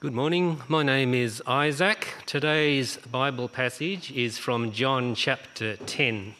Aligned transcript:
Good 0.00 0.14
morning. 0.14 0.62
My 0.66 0.82
name 0.82 1.12
is 1.12 1.42
Isaac. 1.46 2.14
Today's 2.24 2.96
Bible 3.12 3.50
passage 3.50 4.10
is 4.12 4.38
from 4.38 4.72
John 4.72 5.14
chapter 5.14 5.76
10, 5.76 6.34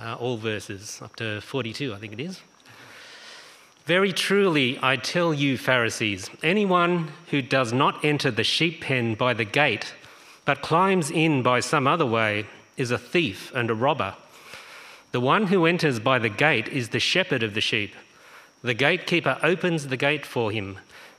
uh, 0.00 0.16
all 0.16 0.36
verses 0.36 1.00
up 1.00 1.14
to 1.14 1.40
42, 1.40 1.94
I 1.94 1.98
think 1.98 2.12
it 2.12 2.18
is. 2.18 2.40
Very 3.84 4.12
truly, 4.12 4.80
I 4.82 4.96
tell 4.96 5.32
you, 5.32 5.56
Pharisees, 5.56 6.28
anyone 6.42 7.12
who 7.30 7.40
does 7.40 7.72
not 7.72 8.04
enter 8.04 8.32
the 8.32 8.42
sheep 8.42 8.80
pen 8.80 9.14
by 9.14 9.32
the 9.32 9.44
gate, 9.44 9.94
but 10.44 10.60
climbs 10.60 11.12
in 11.12 11.40
by 11.44 11.60
some 11.60 11.86
other 11.86 12.04
way, 12.04 12.46
is 12.76 12.90
a 12.90 12.98
thief 12.98 13.52
and 13.54 13.70
a 13.70 13.74
robber. 13.74 14.16
The 15.12 15.20
one 15.20 15.46
who 15.46 15.66
enters 15.66 16.00
by 16.00 16.18
the 16.18 16.30
gate 16.30 16.66
is 16.66 16.88
the 16.88 16.98
shepherd 16.98 17.44
of 17.44 17.54
the 17.54 17.60
sheep. 17.60 17.94
The 18.62 18.74
gatekeeper 18.74 19.38
opens 19.40 19.86
the 19.86 19.96
gate 19.96 20.26
for 20.26 20.50
him 20.50 20.78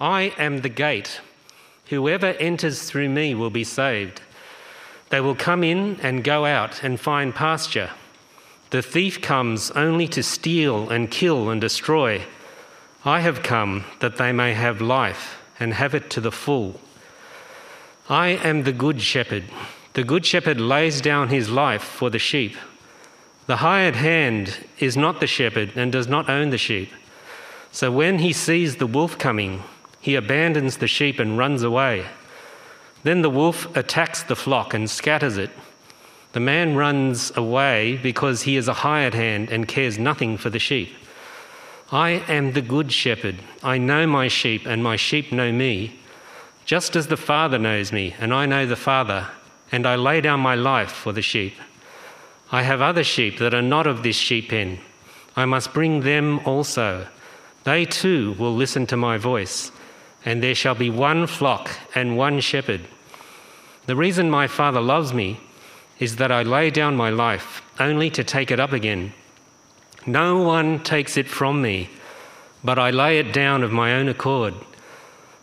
I 0.00 0.34
am 0.38 0.58
the 0.58 0.68
gate. 0.68 1.20
Whoever 1.86 2.26
enters 2.26 2.82
through 2.82 3.08
me 3.10 3.34
will 3.34 3.50
be 3.50 3.64
saved. 3.64 4.22
They 5.10 5.20
will 5.20 5.34
come 5.34 5.62
in 5.62 6.00
and 6.00 6.24
go 6.24 6.44
out 6.44 6.82
and 6.82 6.98
find 6.98 7.34
pasture. 7.34 7.90
The 8.70 8.82
thief 8.82 9.20
comes 9.20 9.70
only 9.72 10.08
to 10.08 10.22
steal 10.22 10.90
and 10.90 11.10
kill 11.10 11.50
and 11.50 11.60
destroy. 11.60 12.22
I 13.04 13.20
have 13.20 13.42
come 13.42 13.84
that 14.00 14.16
they 14.16 14.32
may 14.32 14.54
have 14.54 14.80
life 14.80 15.40
and 15.60 15.74
have 15.74 15.94
it 15.94 16.10
to 16.10 16.20
the 16.20 16.32
full. 16.32 16.80
I 18.08 18.28
am 18.30 18.64
the 18.64 18.72
good 18.72 19.00
shepherd. 19.00 19.44
The 19.92 20.04
good 20.04 20.26
shepherd 20.26 20.60
lays 20.60 21.00
down 21.00 21.28
his 21.28 21.48
life 21.48 21.82
for 21.82 22.10
the 22.10 22.18
sheep. 22.18 22.56
The 23.46 23.56
hired 23.56 23.94
hand 23.94 24.66
is 24.78 24.96
not 24.96 25.20
the 25.20 25.26
shepherd 25.26 25.72
and 25.76 25.92
does 25.92 26.08
not 26.08 26.28
own 26.28 26.50
the 26.50 26.58
sheep. 26.58 26.90
So 27.70 27.92
when 27.92 28.18
he 28.18 28.32
sees 28.32 28.76
the 28.76 28.86
wolf 28.86 29.18
coming, 29.18 29.62
he 30.04 30.16
abandons 30.16 30.76
the 30.76 30.86
sheep 30.86 31.18
and 31.18 31.38
runs 31.38 31.62
away. 31.62 32.04
Then 33.04 33.22
the 33.22 33.30
wolf 33.30 33.74
attacks 33.74 34.22
the 34.22 34.36
flock 34.36 34.74
and 34.74 34.90
scatters 34.90 35.38
it. 35.38 35.48
The 36.32 36.40
man 36.40 36.76
runs 36.76 37.34
away 37.34 37.96
because 38.02 38.42
he 38.42 38.58
is 38.58 38.68
a 38.68 38.74
hired 38.74 39.14
hand 39.14 39.48
and 39.48 39.66
cares 39.66 39.98
nothing 39.98 40.36
for 40.36 40.50
the 40.50 40.58
sheep. 40.58 40.94
I 41.90 42.22
am 42.28 42.52
the 42.52 42.60
good 42.60 42.92
shepherd. 42.92 43.36
I 43.62 43.78
know 43.78 44.06
my 44.06 44.28
sheep, 44.28 44.66
and 44.66 44.84
my 44.84 44.96
sheep 44.96 45.32
know 45.32 45.50
me, 45.50 45.98
just 46.66 46.96
as 46.96 47.06
the 47.06 47.16
Father 47.16 47.58
knows 47.58 47.90
me, 47.90 48.14
and 48.20 48.34
I 48.34 48.44
know 48.44 48.66
the 48.66 48.76
Father, 48.76 49.28
and 49.72 49.86
I 49.86 49.96
lay 49.96 50.20
down 50.20 50.40
my 50.40 50.54
life 50.54 50.92
for 50.92 51.14
the 51.14 51.22
sheep. 51.22 51.54
I 52.52 52.60
have 52.60 52.82
other 52.82 53.04
sheep 53.04 53.38
that 53.38 53.54
are 53.54 53.62
not 53.62 53.86
of 53.86 54.02
this 54.02 54.16
sheep 54.16 54.50
pen. 54.50 54.80
I 55.34 55.46
must 55.46 55.72
bring 55.72 56.00
them 56.00 56.40
also. 56.44 57.08
They 57.64 57.86
too 57.86 58.34
will 58.38 58.54
listen 58.54 58.86
to 58.88 58.98
my 58.98 59.16
voice 59.16 59.70
and 60.24 60.42
there 60.42 60.54
shall 60.54 60.74
be 60.74 60.90
one 60.90 61.26
flock 61.26 61.70
and 61.94 62.16
one 62.16 62.40
shepherd. 62.40 62.80
The 63.86 63.96
reason 63.96 64.30
my 64.30 64.46
Father 64.46 64.80
loves 64.80 65.12
me 65.12 65.40
is 65.98 66.16
that 66.16 66.32
I 66.32 66.42
lay 66.42 66.70
down 66.70 66.96
my 66.96 67.10
life 67.10 67.62
only 67.78 68.10
to 68.10 68.24
take 68.24 68.50
it 68.50 68.58
up 68.58 68.72
again. 68.72 69.12
No 70.06 70.42
one 70.42 70.82
takes 70.82 71.16
it 71.16 71.28
from 71.28 71.62
me, 71.62 71.90
but 72.62 72.78
I 72.78 72.90
lay 72.90 73.18
it 73.18 73.32
down 73.32 73.62
of 73.62 73.72
my 73.72 73.94
own 73.94 74.08
accord. 74.08 74.54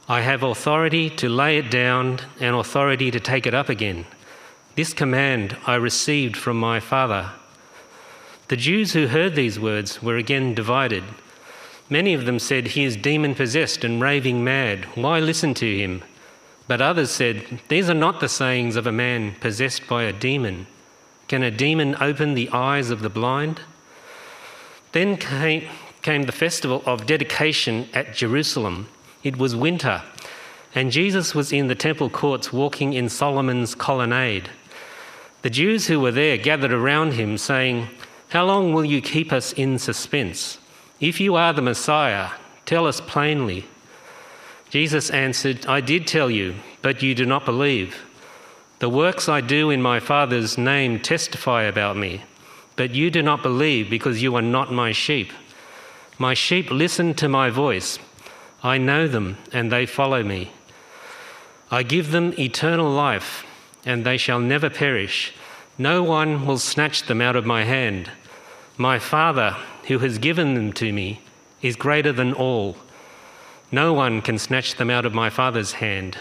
I 0.07 0.21
have 0.21 0.43
authority 0.43 1.09
to 1.11 1.29
lay 1.29 1.57
it 1.57 1.71
down 1.71 2.19
and 2.39 2.55
authority 2.55 3.11
to 3.11 3.19
take 3.19 3.45
it 3.45 3.53
up 3.53 3.69
again. 3.69 4.05
This 4.75 4.93
command 4.93 5.55
I 5.67 5.75
received 5.75 6.35
from 6.35 6.59
my 6.59 6.79
Father. 6.79 7.31
The 8.47 8.57
Jews 8.57 8.93
who 8.93 9.07
heard 9.07 9.35
these 9.35 9.59
words 9.59 10.01
were 10.01 10.17
again 10.17 10.53
divided. 10.53 11.03
Many 11.91 12.13
of 12.13 12.25
them 12.25 12.39
said, 12.39 12.67
He 12.67 12.85
is 12.85 12.95
demon 12.95 13.35
possessed 13.35 13.83
and 13.83 14.01
raving 14.01 14.45
mad. 14.45 14.85
Why 14.95 15.19
listen 15.19 15.53
to 15.55 15.77
him? 15.77 16.03
But 16.65 16.79
others 16.81 17.11
said, 17.11 17.59
These 17.67 17.89
are 17.89 17.93
not 17.93 18.21
the 18.21 18.29
sayings 18.29 18.77
of 18.77 18.87
a 18.87 18.93
man 18.93 19.35
possessed 19.41 19.87
by 19.87 20.03
a 20.03 20.13
demon. 20.13 20.67
Can 21.27 21.43
a 21.43 21.51
demon 21.51 21.97
open 21.99 22.33
the 22.33 22.49
eyes 22.53 22.91
of 22.91 23.01
the 23.01 23.09
blind? 23.09 23.59
Then 24.93 25.17
came, 25.17 25.67
came 26.01 26.23
the 26.23 26.31
festival 26.31 26.81
of 26.85 27.05
dedication 27.05 27.89
at 27.93 28.13
Jerusalem. 28.13 28.87
It 29.21 29.35
was 29.35 29.53
winter, 29.53 30.01
and 30.73 30.93
Jesus 30.93 31.35
was 31.35 31.51
in 31.51 31.67
the 31.67 31.75
temple 31.75 32.09
courts 32.09 32.53
walking 32.53 32.93
in 32.93 33.09
Solomon's 33.09 33.75
colonnade. 33.75 34.49
The 35.41 35.49
Jews 35.49 35.87
who 35.87 35.99
were 35.99 36.11
there 36.11 36.37
gathered 36.37 36.71
around 36.71 37.13
him, 37.13 37.37
saying, 37.37 37.89
How 38.29 38.45
long 38.45 38.71
will 38.71 38.85
you 38.85 39.01
keep 39.01 39.33
us 39.33 39.51
in 39.51 39.77
suspense? 39.77 40.57
If 41.01 41.19
you 41.19 41.33
are 41.33 41.51
the 41.51 41.63
Messiah, 41.63 42.29
tell 42.63 42.85
us 42.85 43.01
plainly. 43.01 43.65
Jesus 44.69 45.09
answered, 45.09 45.65
I 45.65 45.81
did 45.81 46.05
tell 46.05 46.29
you, 46.29 46.53
but 46.83 47.01
you 47.01 47.15
do 47.15 47.25
not 47.25 47.43
believe. 47.43 48.05
The 48.77 48.87
works 48.87 49.27
I 49.27 49.41
do 49.41 49.71
in 49.71 49.81
my 49.81 49.99
Father's 49.99 50.59
name 50.59 50.99
testify 50.99 51.63
about 51.63 51.97
me, 51.97 52.21
but 52.75 52.91
you 52.91 53.09
do 53.09 53.23
not 53.23 53.41
believe 53.41 53.89
because 53.89 54.21
you 54.21 54.35
are 54.35 54.43
not 54.43 54.71
my 54.71 54.91
sheep. 54.91 55.33
My 56.19 56.35
sheep 56.35 56.69
listen 56.69 57.15
to 57.15 57.27
my 57.27 57.49
voice. 57.49 57.97
I 58.61 58.77
know 58.77 59.07
them, 59.07 59.37
and 59.51 59.71
they 59.71 59.87
follow 59.87 60.21
me. 60.21 60.51
I 61.71 61.81
give 61.81 62.11
them 62.11 62.35
eternal 62.37 62.91
life, 62.91 63.43
and 63.83 64.05
they 64.05 64.17
shall 64.17 64.39
never 64.39 64.69
perish. 64.69 65.33
No 65.79 66.03
one 66.03 66.45
will 66.45 66.59
snatch 66.59 67.07
them 67.07 67.21
out 67.21 67.35
of 67.35 67.43
my 67.43 67.63
hand. 67.63 68.11
My 68.77 68.99
Father 68.99 69.57
who 69.91 69.99
has 69.99 70.17
given 70.19 70.53
them 70.53 70.71
to 70.71 70.93
me 70.93 71.19
is 71.61 71.75
greater 71.75 72.13
than 72.13 72.31
all. 72.31 72.77
No 73.73 73.91
one 73.91 74.21
can 74.21 74.37
snatch 74.37 74.75
them 74.75 74.89
out 74.89 75.05
of 75.05 75.13
my 75.13 75.29
Father's 75.29 75.73
hand. 75.73 76.17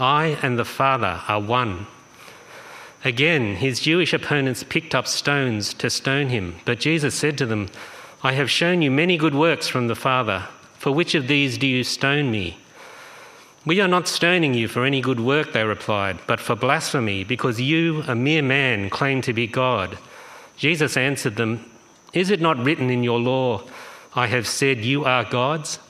I 0.00 0.36
and 0.42 0.58
the 0.58 0.64
Father 0.64 1.20
are 1.28 1.40
one. 1.40 1.86
Again, 3.04 3.54
his 3.54 3.78
Jewish 3.78 4.12
opponents 4.12 4.64
picked 4.64 4.96
up 4.96 5.06
stones 5.06 5.74
to 5.74 5.90
stone 5.90 6.28
him, 6.28 6.56
but 6.64 6.80
Jesus 6.80 7.14
said 7.14 7.38
to 7.38 7.46
them, 7.46 7.68
I 8.24 8.32
have 8.32 8.50
shown 8.50 8.82
you 8.82 8.90
many 8.90 9.16
good 9.16 9.36
works 9.36 9.68
from 9.68 9.86
the 9.86 9.94
Father. 9.94 10.48
For 10.78 10.90
which 10.90 11.14
of 11.14 11.28
these 11.28 11.56
do 11.56 11.68
you 11.68 11.84
stone 11.84 12.32
me? 12.32 12.58
We 13.64 13.80
are 13.80 13.86
not 13.86 14.08
stoning 14.08 14.54
you 14.54 14.66
for 14.66 14.84
any 14.84 15.00
good 15.00 15.20
work, 15.20 15.52
they 15.52 15.62
replied, 15.62 16.18
but 16.26 16.40
for 16.40 16.56
blasphemy, 16.56 17.22
because 17.22 17.60
you, 17.60 18.02
a 18.08 18.16
mere 18.16 18.42
man, 18.42 18.90
claim 18.90 19.22
to 19.22 19.32
be 19.32 19.46
God. 19.46 19.98
Jesus 20.56 20.96
answered 20.96 21.36
them, 21.36 21.70
is 22.14 22.30
it 22.30 22.40
not 22.40 22.58
written 22.58 22.88
in 22.88 23.02
your 23.02 23.18
law, 23.18 23.62
I 24.14 24.28
have 24.28 24.46
said 24.46 24.84
you 24.84 25.04
are 25.04 25.24
gods? 25.24 25.80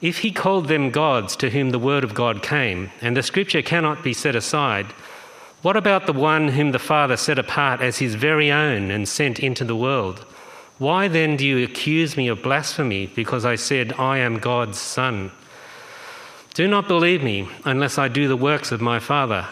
If 0.00 0.18
he 0.18 0.32
called 0.32 0.68
them 0.68 0.90
gods 0.90 1.36
to 1.36 1.50
whom 1.50 1.70
the 1.70 1.78
word 1.78 2.02
of 2.02 2.14
God 2.14 2.42
came, 2.42 2.90
and 3.02 3.14
the 3.14 3.22
scripture 3.22 3.60
cannot 3.60 4.02
be 4.02 4.14
set 4.14 4.34
aside, 4.34 4.86
what 5.62 5.76
about 5.76 6.06
the 6.06 6.14
one 6.14 6.48
whom 6.48 6.72
the 6.72 6.78
Father 6.78 7.18
set 7.18 7.38
apart 7.38 7.82
as 7.82 7.98
his 7.98 8.14
very 8.14 8.50
own 8.50 8.90
and 8.90 9.06
sent 9.06 9.38
into 9.38 9.62
the 9.62 9.76
world? 9.76 10.24
Why 10.78 11.06
then 11.08 11.36
do 11.36 11.46
you 11.46 11.62
accuse 11.62 12.16
me 12.16 12.28
of 12.28 12.42
blasphemy 12.42 13.08
because 13.08 13.44
I 13.44 13.56
said, 13.56 13.92
I 13.92 14.16
am 14.18 14.38
God's 14.38 14.78
Son? 14.78 15.30
Do 16.54 16.66
not 16.66 16.88
believe 16.88 17.22
me 17.22 17.46
unless 17.66 17.98
I 17.98 18.08
do 18.08 18.26
the 18.26 18.36
works 18.36 18.72
of 18.72 18.80
my 18.80 18.98
Father. 18.98 19.46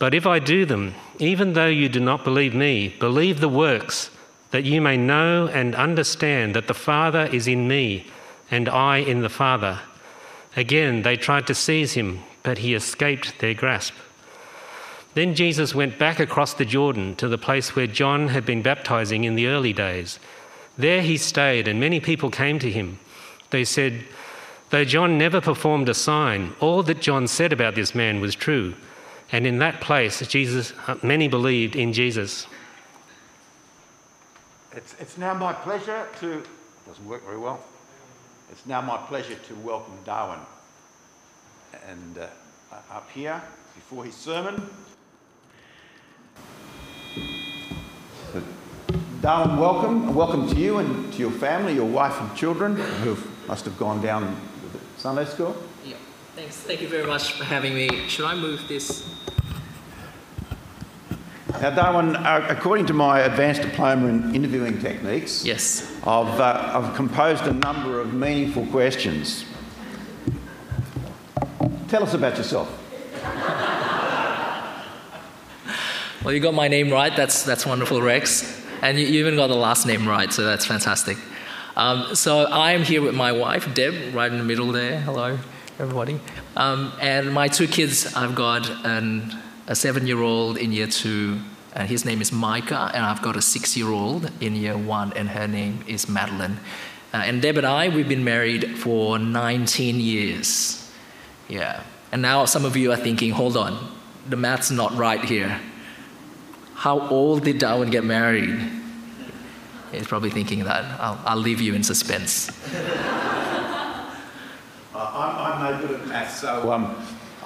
But 0.00 0.14
if 0.14 0.26
I 0.26 0.40
do 0.40 0.64
them, 0.64 0.94
even 1.20 1.52
though 1.52 1.68
you 1.68 1.88
do 1.88 2.00
not 2.00 2.24
believe 2.24 2.54
me, 2.54 2.88
believe 2.98 3.38
the 3.38 3.48
works 3.48 4.10
that 4.50 4.64
you 4.64 4.80
may 4.80 4.96
know 4.96 5.46
and 5.48 5.74
understand 5.74 6.54
that 6.54 6.66
the 6.66 6.74
Father 6.74 7.28
is 7.32 7.46
in 7.46 7.68
me 7.68 8.06
and 8.50 8.68
I 8.68 8.98
in 8.98 9.20
the 9.20 9.28
Father. 9.28 9.80
Again, 10.56 11.02
they 11.02 11.16
tried 11.16 11.46
to 11.48 11.54
seize 11.54 11.92
him, 11.92 12.20
but 12.42 12.58
he 12.58 12.74
escaped 12.74 13.38
their 13.38 13.54
grasp. 13.54 13.94
Then 15.14 15.34
Jesus 15.34 15.74
went 15.74 15.98
back 15.98 16.20
across 16.20 16.54
the 16.54 16.64
Jordan 16.64 17.16
to 17.16 17.28
the 17.28 17.38
place 17.38 17.74
where 17.74 17.86
John 17.86 18.28
had 18.28 18.46
been 18.46 18.62
baptizing 18.62 19.24
in 19.24 19.34
the 19.34 19.48
early 19.48 19.72
days. 19.72 20.18
There 20.76 21.02
he 21.02 21.16
stayed, 21.16 21.66
and 21.66 21.80
many 21.80 22.00
people 22.00 22.30
came 22.30 22.58
to 22.60 22.70
him. 22.70 22.98
They 23.50 23.64
said, 23.64 24.04
Though 24.70 24.84
John 24.84 25.18
never 25.18 25.40
performed 25.40 25.88
a 25.88 25.94
sign, 25.94 26.54
all 26.60 26.82
that 26.84 27.00
John 27.00 27.26
said 27.26 27.52
about 27.52 27.74
this 27.74 27.94
man 27.94 28.20
was 28.20 28.34
true. 28.34 28.74
And 29.32 29.46
in 29.46 29.58
that 29.58 29.80
place, 29.80 30.26
Jesus, 30.26 30.72
uh, 30.86 30.96
many 31.02 31.28
believed 31.28 31.74
in 31.74 31.92
Jesus. 31.92 32.46
It's, 34.76 34.94
it's 35.00 35.16
now 35.16 35.32
my 35.32 35.54
pleasure 35.54 36.06
to, 36.20 36.42
doesn't 36.86 37.08
work 37.08 37.24
very 37.24 37.38
well. 37.38 37.58
It's 38.50 38.66
now 38.66 38.82
my 38.82 38.98
pleasure 38.98 39.34
to 39.34 39.54
welcome 39.56 39.94
Darwin 40.04 40.40
and 41.88 42.18
uh, 42.18 42.26
up 42.90 43.08
here 43.10 43.40
before 43.74 44.04
his 44.04 44.14
sermon. 44.14 44.68
Darwin, 49.22 49.56
welcome. 49.58 50.14
Welcome 50.14 50.48
to 50.50 50.56
you 50.56 50.78
and 50.78 51.12
to 51.14 51.18
your 51.18 51.30
family, 51.30 51.74
your 51.74 51.88
wife 51.88 52.20
and 52.20 52.36
children 52.36 52.76
who 52.76 53.16
must 53.46 53.64
have 53.64 53.78
gone 53.78 54.02
down 54.02 54.38
Sunday 54.98 55.24
school. 55.24 55.56
Yeah, 55.84 55.96
thanks. 56.36 56.56
Thank 56.56 56.82
you 56.82 56.88
very 56.88 57.06
much 57.06 57.32
for 57.32 57.44
having 57.44 57.74
me. 57.74 58.06
Should 58.08 58.26
I 58.26 58.34
move 58.34 58.68
this? 58.68 59.08
Now, 61.60 61.70
Darwin, 61.70 62.14
uh, 62.14 62.46
according 62.48 62.86
to 62.86 62.94
my 62.94 63.20
advanced 63.20 63.62
diploma 63.62 64.06
in 64.06 64.34
interviewing 64.34 64.80
techniques, 64.80 65.44
Yes. 65.44 65.90
I've, 66.06 66.38
uh, 66.40 66.70
I've 66.74 66.94
composed 66.94 67.44
a 67.44 67.52
number 67.52 68.00
of 68.00 68.14
meaningful 68.14 68.64
questions. 68.66 69.44
Tell 71.88 72.02
us 72.04 72.14
about 72.14 72.36
yourself. 72.36 72.68
Well, 76.24 76.34
you 76.34 76.40
got 76.40 76.52
my 76.52 76.66
name 76.68 76.90
right. 76.90 77.14
That's 77.16 77.44
that's 77.44 77.64
wonderful, 77.64 78.02
Rex. 78.02 78.60
And 78.82 78.98
you, 78.98 79.06
you 79.06 79.20
even 79.20 79.36
got 79.36 79.46
the 79.46 79.54
last 79.54 79.86
name 79.86 80.06
right, 80.06 80.30
so 80.30 80.44
that's 80.44 80.66
fantastic. 80.66 81.16
Um, 81.76 82.14
so 82.16 82.40
I 82.40 82.72
am 82.72 82.82
here 82.82 83.00
with 83.00 83.14
my 83.14 83.30
wife, 83.32 83.72
Deb, 83.72 84.12
right 84.14 84.30
in 84.30 84.36
the 84.36 84.44
middle 84.44 84.72
there. 84.72 85.00
Hello, 85.00 85.38
everybody. 85.78 86.20
Um, 86.56 86.92
and 87.00 87.32
my 87.32 87.46
two 87.48 87.68
kids. 87.68 88.14
I've 88.14 88.34
got 88.34 88.68
an, 88.84 89.32
a 89.68 89.76
seven-year-old 89.76 90.56
in 90.56 90.72
year 90.72 90.86
two, 90.86 91.38
and 91.74 91.88
his 91.88 92.04
name 92.04 92.22
is 92.22 92.32
Micah, 92.32 92.90
and 92.94 93.04
I've 93.04 93.20
got 93.20 93.36
a 93.36 93.42
six-year-old 93.42 94.30
in 94.40 94.56
year 94.56 94.76
one, 94.76 95.12
and 95.12 95.28
her 95.28 95.46
name 95.46 95.84
is 95.86 96.08
Madeline. 96.08 96.58
Uh, 97.12 97.18
and 97.18 97.42
Deb 97.42 97.58
and 97.58 97.66
I, 97.66 97.88
we've 97.88 98.08
been 98.08 98.24
married 98.24 98.78
for 98.78 99.18
19 99.18 100.00
years. 100.00 100.90
Yeah. 101.48 101.82
And 102.10 102.22
now 102.22 102.46
some 102.46 102.64
of 102.64 102.76
you 102.76 102.92
are 102.92 102.96
thinking, 102.96 103.32
hold 103.32 103.58
on, 103.58 103.92
the 104.26 104.36
math's 104.36 104.70
not 104.70 104.96
right 104.96 105.22
here. 105.22 105.60
How 106.74 107.06
old 107.08 107.44
did 107.44 107.58
Darwin 107.58 107.90
get 107.90 108.04
married? 108.04 108.58
He's 109.92 110.06
probably 110.06 110.30
thinking 110.30 110.64
that. 110.64 110.84
I'll, 111.00 111.20
I'll 111.26 111.36
leave 111.38 111.60
you 111.60 111.74
in 111.74 111.82
suspense. 111.82 112.50
I'm, 114.94 115.36
I'm 115.36 115.80
no 115.80 115.86
good 115.86 116.00
at 116.00 116.06
maths, 116.08 116.40
so 116.40 116.72
um, 116.72 116.96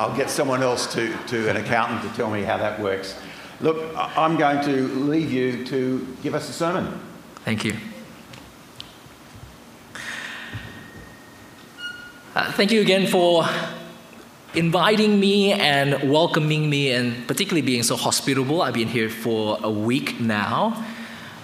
I'll 0.02 0.16
get 0.16 0.30
someone 0.30 0.64
else 0.64 0.92
to, 0.94 1.16
to 1.28 1.48
an 1.48 1.56
accountant 1.56 2.02
to 2.02 2.08
tell 2.16 2.28
me 2.28 2.42
how 2.42 2.56
that 2.56 2.80
works. 2.80 3.16
Look, 3.60 3.96
I'm 3.96 4.36
going 4.36 4.60
to 4.64 4.88
leave 4.88 5.30
you 5.30 5.64
to 5.66 6.16
give 6.24 6.34
us 6.34 6.48
a 6.48 6.52
sermon. 6.52 7.00
Thank 7.44 7.64
you. 7.64 7.76
Uh, 12.34 12.50
thank 12.54 12.72
you 12.72 12.80
again 12.80 13.06
for 13.06 13.44
inviting 14.54 15.20
me 15.20 15.52
and 15.52 16.10
welcoming 16.10 16.68
me, 16.68 16.90
and 16.90 17.24
particularly 17.28 17.62
being 17.62 17.84
so 17.84 17.94
hospitable. 17.94 18.60
I've 18.60 18.74
been 18.74 18.88
here 18.88 19.08
for 19.08 19.56
a 19.62 19.70
week 19.70 20.18
now. 20.18 20.84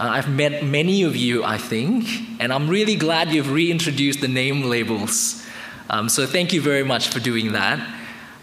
Uh, 0.00 0.08
I've 0.08 0.28
met 0.28 0.64
many 0.64 1.04
of 1.04 1.14
you, 1.14 1.44
I 1.44 1.58
think, 1.58 2.08
and 2.40 2.52
I'm 2.52 2.68
really 2.68 2.96
glad 2.96 3.30
you've 3.30 3.52
reintroduced 3.52 4.20
the 4.20 4.26
name 4.26 4.64
labels. 4.64 5.46
Um, 5.88 6.08
so 6.08 6.26
thank 6.26 6.52
you 6.52 6.60
very 6.60 6.82
much 6.82 7.06
for 7.06 7.20
doing 7.20 7.52
that. 7.52 7.97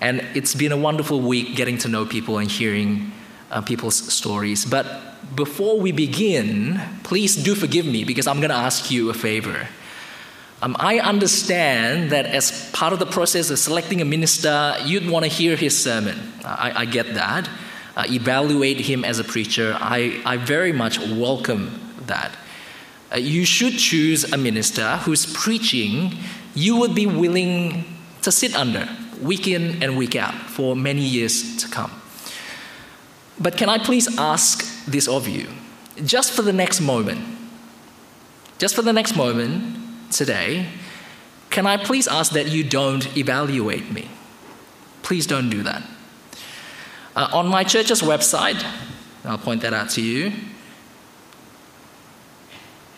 And 0.06 0.24
it's 0.36 0.54
been 0.54 0.72
a 0.72 0.78
wonderful 0.78 1.20
week 1.20 1.56
getting 1.56 1.80
to 1.80 1.88
know 1.88 2.06
people 2.06 2.38
and 2.38 2.48
hearing 2.48 3.12
uh, 3.50 3.62
people's 3.62 3.96
stories. 3.96 4.64
But 4.64 4.86
before 5.36 5.80
we 5.80 5.92
begin, 5.92 6.80
please 7.02 7.36
do 7.36 7.56
forgive 7.56 7.88
me 7.88 8.04
because 8.04 8.28
I'm 8.28 8.38
going 8.38 8.52
to 8.52 8.56
ask 8.56 8.92
you 8.92 9.10
a 9.10 9.16
favor. 9.16 9.68
Um, 10.62 10.76
I 10.78 11.00
understand 11.00 12.12
that 12.12 12.28
as 12.28 12.70
part 12.70 12.94
of 12.94 13.00
the 13.00 13.08
process 13.08 13.50
of 13.50 13.58
selecting 13.58 14.00
a 14.00 14.06
minister, 14.06 14.76
you'd 14.86 15.10
want 15.10 15.26
to 15.26 15.32
hear 15.32 15.56
his 15.56 15.76
sermon. 15.76 16.34
I, 16.44 16.82
I 16.82 16.86
get 16.86 17.16
that. 17.16 17.50
Uh, 17.98 18.04
evaluate 18.08 18.82
him 18.82 19.04
as 19.04 19.18
a 19.18 19.24
preacher. 19.24 19.76
I, 19.82 20.22
I 20.24 20.38
very 20.38 20.72
much 20.72 21.00
welcome 21.00 21.82
that. 22.06 22.32
Uh, 23.12 23.18
you 23.18 23.44
should 23.44 23.80
choose 23.80 24.32
a 24.32 24.38
minister 24.38 24.98
whose 24.98 25.26
preaching 25.34 26.16
you 26.54 26.78
would 26.78 26.94
be 26.94 27.08
willing 27.08 27.86
to 28.22 28.32
sit 28.32 28.56
under 28.56 28.88
week 29.22 29.48
in 29.48 29.82
and 29.84 29.98
week 29.98 30.16
out 30.16 30.34
for 30.34 30.76
many 30.76 31.02
years 31.02 31.58
to 31.58 31.68
come. 31.70 31.92
But 33.40 33.58
can 33.58 33.70
I 33.70 33.78
please 33.78 34.18
ask 34.18 34.86
this 34.86 35.08
of 35.08 35.28
you? 35.28 35.48
Just 36.04 36.32
for 36.32 36.42
the 36.42 36.54
next 36.54 36.82
moment, 36.82 37.22
just 38.58 38.76
for 38.76 38.82
the 38.82 38.94
next 38.94 39.16
moment 39.16 40.12
today, 40.12 40.68
can 41.50 41.66
I 41.66 41.78
please 41.78 42.08
ask 42.08 42.32
that 42.34 42.48
you 42.48 42.64
don't 42.64 43.16
evaluate 43.18 43.92
me? 43.92 44.10
Please 45.04 45.28
don't 45.28 45.50
do 45.50 45.64
that. 45.64 45.84
Uh, 47.16 47.30
on 47.32 47.48
my 47.48 47.64
church's 47.64 48.02
website, 48.02 48.66
I'll 49.24 49.38
point 49.38 49.62
that 49.62 49.74
out 49.74 49.90
to 49.92 50.02
you. 50.02 50.32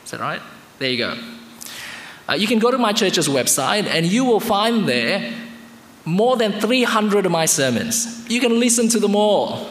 Is 0.03 0.11
that 0.11 0.19
right? 0.19 0.41
There 0.79 0.89
you 0.89 0.97
go. 0.97 1.17
Uh, 2.29 2.33
you 2.33 2.47
can 2.47 2.59
go 2.59 2.71
to 2.71 2.77
my 2.77 2.93
church's 2.93 3.27
website 3.27 3.85
and 3.85 4.05
you 4.05 4.25
will 4.25 4.39
find 4.39 4.87
there 4.87 5.33
more 6.07 6.38
than 6.38 6.54
300 6.62 7.25
of 7.25 7.31
my 7.33 7.45
sermons. 7.45 8.25
You 8.30 8.39
can 8.39 8.62
listen 8.62 8.88
to 8.89 9.00
them 9.00 9.13
all. 9.13 9.68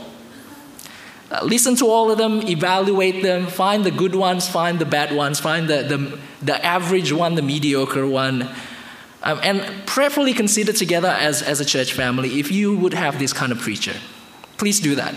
Uh, 1.30 1.40
listen 1.42 1.74
to 1.76 1.86
all 1.86 2.10
of 2.10 2.18
them, 2.18 2.46
evaluate 2.46 3.22
them, 3.22 3.46
find 3.46 3.84
the 3.84 3.90
good 3.90 4.14
ones, 4.14 4.46
find 4.46 4.78
the 4.78 4.84
bad 4.84 5.16
ones, 5.16 5.40
find 5.40 5.66
the, 5.66 5.82
the, 5.82 6.18
the 6.44 6.64
average 6.64 7.10
one, 7.10 7.36
the 7.36 7.42
mediocre 7.42 8.06
one, 8.06 8.42
um, 9.22 9.40
and 9.42 9.86
prayerfully 9.86 10.34
consider 10.34 10.74
together 10.74 11.08
as, 11.08 11.42
as 11.42 11.58
a 11.58 11.64
church 11.64 11.94
family 11.94 12.38
if 12.38 12.52
you 12.52 12.76
would 12.76 12.92
have 12.92 13.18
this 13.18 13.32
kind 13.32 13.50
of 13.50 13.58
preacher. 13.58 13.94
Please 14.58 14.78
do 14.78 14.94
that. 14.94 15.14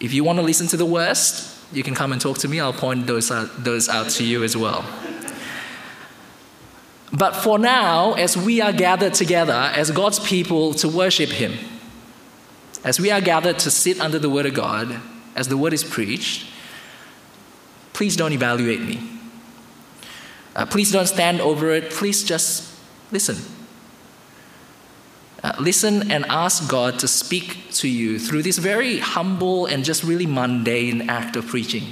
If 0.00 0.14
you 0.14 0.24
want 0.24 0.38
to 0.38 0.42
listen 0.42 0.66
to 0.68 0.78
the 0.78 0.86
worst, 0.86 1.62
you 1.74 1.82
can 1.82 1.94
come 1.94 2.12
and 2.12 2.20
talk 2.20 2.38
to 2.38 2.48
me. 2.48 2.58
I'll 2.58 2.72
point 2.72 3.06
those 3.06 3.30
out, 3.30 3.64
those 3.64 3.90
out 3.90 4.08
to 4.12 4.24
you 4.24 4.42
as 4.44 4.56
well. 4.56 4.82
But 7.12 7.34
for 7.36 7.58
now, 7.58 8.14
as 8.14 8.36
we 8.36 8.60
are 8.60 8.72
gathered 8.72 9.14
together 9.14 9.52
as 9.52 9.90
God's 9.90 10.18
people 10.18 10.74
to 10.74 10.88
worship 10.88 11.30
Him, 11.30 11.54
as 12.84 13.00
we 13.00 13.10
are 13.10 13.20
gathered 13.20 13.58
to 13.60 13.70
sit 13.70 14.00
under 14.00 14.18
the 14.18 14.28
Word 14.28 14.46
of 14.46 14.54
God, 14.54 15.00
as 15.34 15.48
the 15.48 15.56
Word 15.56 15.72
is 15.72 15.84
preached, 15.84 16.46
please 17.92 18.16
don't 18.16 18.32
evaluate 18.32 18.80
me. 18.80 19.00
Uh, 20.54 20.66
please 20.66 20.90
don't 20.92 21.06
stand 21.06 21.40
over 21.40 21.70
it. 21.70 21.90
Please 21.90 22.24
just 22.24 22.74
listen. 23.10 23.36
Uh, 25.42 25.52
listen 25.60 26.10
and 26.10 26.26
ask 26.26 26.68
God 26.68 26.98
to 26.98 27.08
speak 27.08 27.70
to 27.70 27.88
you 27.88 28.18
through 28.18 28.42
this 28.42 28.58
very 28.58 28.98
humble 28.98 29.66
and 29.66 29.84
just 29.84 30.02
really 30.02 30.26
mundane 30.26 31.08
act 31.08 31.36
of 31.36 31.46
preaching. 31.46 31.84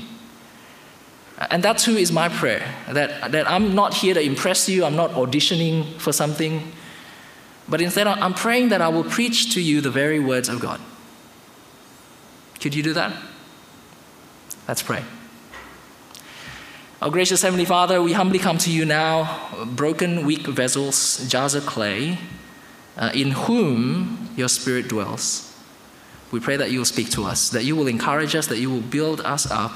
And 1.39 1.63
that 1.65 1.79
too 1.79 1.97
is 1.97 2.11
my 2.11 2.29
prayer 2.29 2.75
that, 2.89 3.33
that 3.33 3.51
I'm 3.51 3.75
not 3.75 3.95
here 3.95 4.15
to 4.15 4.21
impress 4.21 4.69
you, 4.69 4.85
I'm 4.85 4.97
not 4.97 5.11
auditioning 5.11 5.99
for 6.01 6.13
something, 6.13 6.73
but 7.69 7.81
instead 7.81 8.07
I'm 8.07 8.33
praying 8.33 8.71
that 8.71 8.81
I 8.81 8.89
will 8.89 9.05
preach 9.05 9.53
to 9.55 9.61
you 9.61 9.81
the 9.81 9.91
very 9.91 10.19
words 10.19 10.49
of 10.49 10.61
God. 10.61 10.81
Could 12.61 12.75
you 12.75 12.83
do 12.83 12.95
that? 12.95 13.15
Let's 14.67 14.83
pray. 14.83 15.05
Our 17.03 17.11
gracious 17.11 17.43
Heavenly 17.43 17.67
Father, 17.67 18.03
we 18.03 18.15
humbly 18.15 18.39
come 18.39 18.57
to 18.59 18.71
you 18.71 18.87
now, 18.87 19.51
broken, 19.67 20.25
weak 20.25 20.47
vessels, 20.47 21.29
jars 21.29 21.55
of 21.55 21.67
clay, 21.67 22.19
uh, 22.97 23.11
in 23.15 23.33
whom 23.33 24.31
your 24.35 24.49
Spirit 24.49 24.89
dwells. 24.89 25.55
We 26.33 26.41
pray 26.41 26.57
that 26.57 26.71
you 26.71 26.79
will 26.79 26.87
speak 26.87 27.11
to 27.11 27.25
us, 27.25 27.51
that 27.51 27.65
you 27.65 27.77
will 27.77 27.87
encourage 27.87 28.35
us, 28.35 28.47
that 28.47 28.59
you 28.59 28.71
will 28.71 28.81
build 28.81 29.21
us 29.21 29.49
up, 29.51 29.73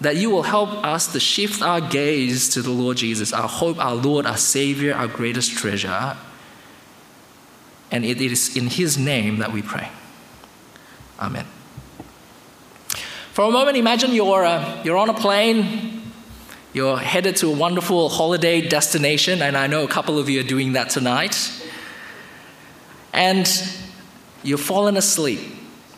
that 0.00 0.16
you 0.16 0.30
will 0.30 0.42
help 0.42 0.70
us 0.84 1.12
to 1.12 1.20
shift 1.20 1.62
our 1.62 1.80
gaze 1.80 2.48
to 2.50 2.62
the 2.62 2.70
Lord 2.70 2.98
Jesus, 2.98 3.32
our 3.32 3.48
hope, 3.48 3.78
our 3.78 3.94
Lord, 3.94 4.26
our 4.26 4.36
Savior, 4.36 4.94
our 4.94 5.08
greatest 5.08 5.56
treasure. 5.56 6.16
And 7.90 8.04
it 8.04 8.20
is 8.20 8.56
in 8.56 8.66
His 8.66 8.98
name 8.98 9.38
that 9.38 9.52
we 9.52 9.62
pray. 9.62 9.88
Amen. 11.18 11.46
For 13.32 13.44
a 13.44 13.50
moment, 13.50 13.76
imagine 13.76 14.12
you're, 14.12 14.44
uh, 14.44 14.82
you're 14.82 14.96
on 14.96 15.08
a 15.08 15.14
plane, 15.14 16.02
you're 16.72 16.98
headed 16.98 17.36
to 17.36 17.48
a 17.48 17.56
wonderful 17.56 18.08
holiday 18.10 18.60
destination, 18.60 19.40
and 19.40 19.56
I 19.56 19.66
know 19.66 19.84
a 19.84 19.88
couple 19.88 20.18
of 20.18 20.28
you 20.28 20.40
are 20.40 20.46
doing 20.46 20.72
that 20.72 20.90
tonight. 20.90 21.50
And 23.14 23.50
you've 24.42 24.60
fallen 24.60 24.98
asleep. 24.98 25.55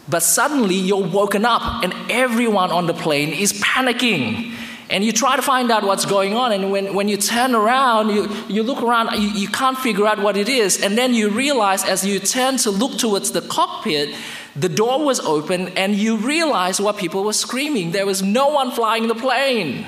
But 0.09 0.23
suddenly 0.23 0.75
you're 0.75 1.05
woken 1.05 1.45
up, 1.45 1.85
and 1.85 1.95
everyone 2.11 2.71
on 2.71 2.87
the 2.87 2.95
plane 2.95 3.31
is 3.31 3.53
panicking. 3.55 4.55
And 4.91 5.05
you 5.05 5.13
try 5.13 5.37
to 5.37 5.43
find 5.43 5.71
out 5.71 5.85
what's 5.85 6.07
going 6.07 6.35
on, 6.35 6.51
and 6.53 6.73
when, 6.73 6.95
when 6.95 7.09
you 7.09 7.19
turn 7.19 7.55
around, 7.55 8.09
you, 8.09 8.27
you 8.49 8.63
look 8.63 8.83
around, 8.83 9.21
you, 9.21 9.29
you 9.29 9.49
can't 9.49 9.79
figure 9.79 10.07
out 10.07 10.19
what 10.19 10.37
it 10.37 10.49
is. 10.49 10.83
And 10.83 10.97
then 10.97 11.13
you 11.13 11.29
realize 11.29 11.85
as 11.85 12.07
you 12.07 12.19
turn 12.19 12.57
to 12.59 12.71
look 12.71 12.99
towards 12.99 13.33
the 13.33 13.43
cockpit, 13.43 14.15
the 14.57 14.69
door 14.69 15.05
was 15.05 15.21
open, 15.21 15.69
and 15.77 15.95
you 15.95 16.17
realize 16.17 16.81
what 16.81 16.97
people 16.97 17.23
were 17.23 17.35
screaming. 17.35 17.91
There 17.91 18.07
was 18.07 18.23
no 18.23 18.49
one 18.49 18.71
flying 18.71 19.09
the 19.09 19.15
plane. 19.15 19.85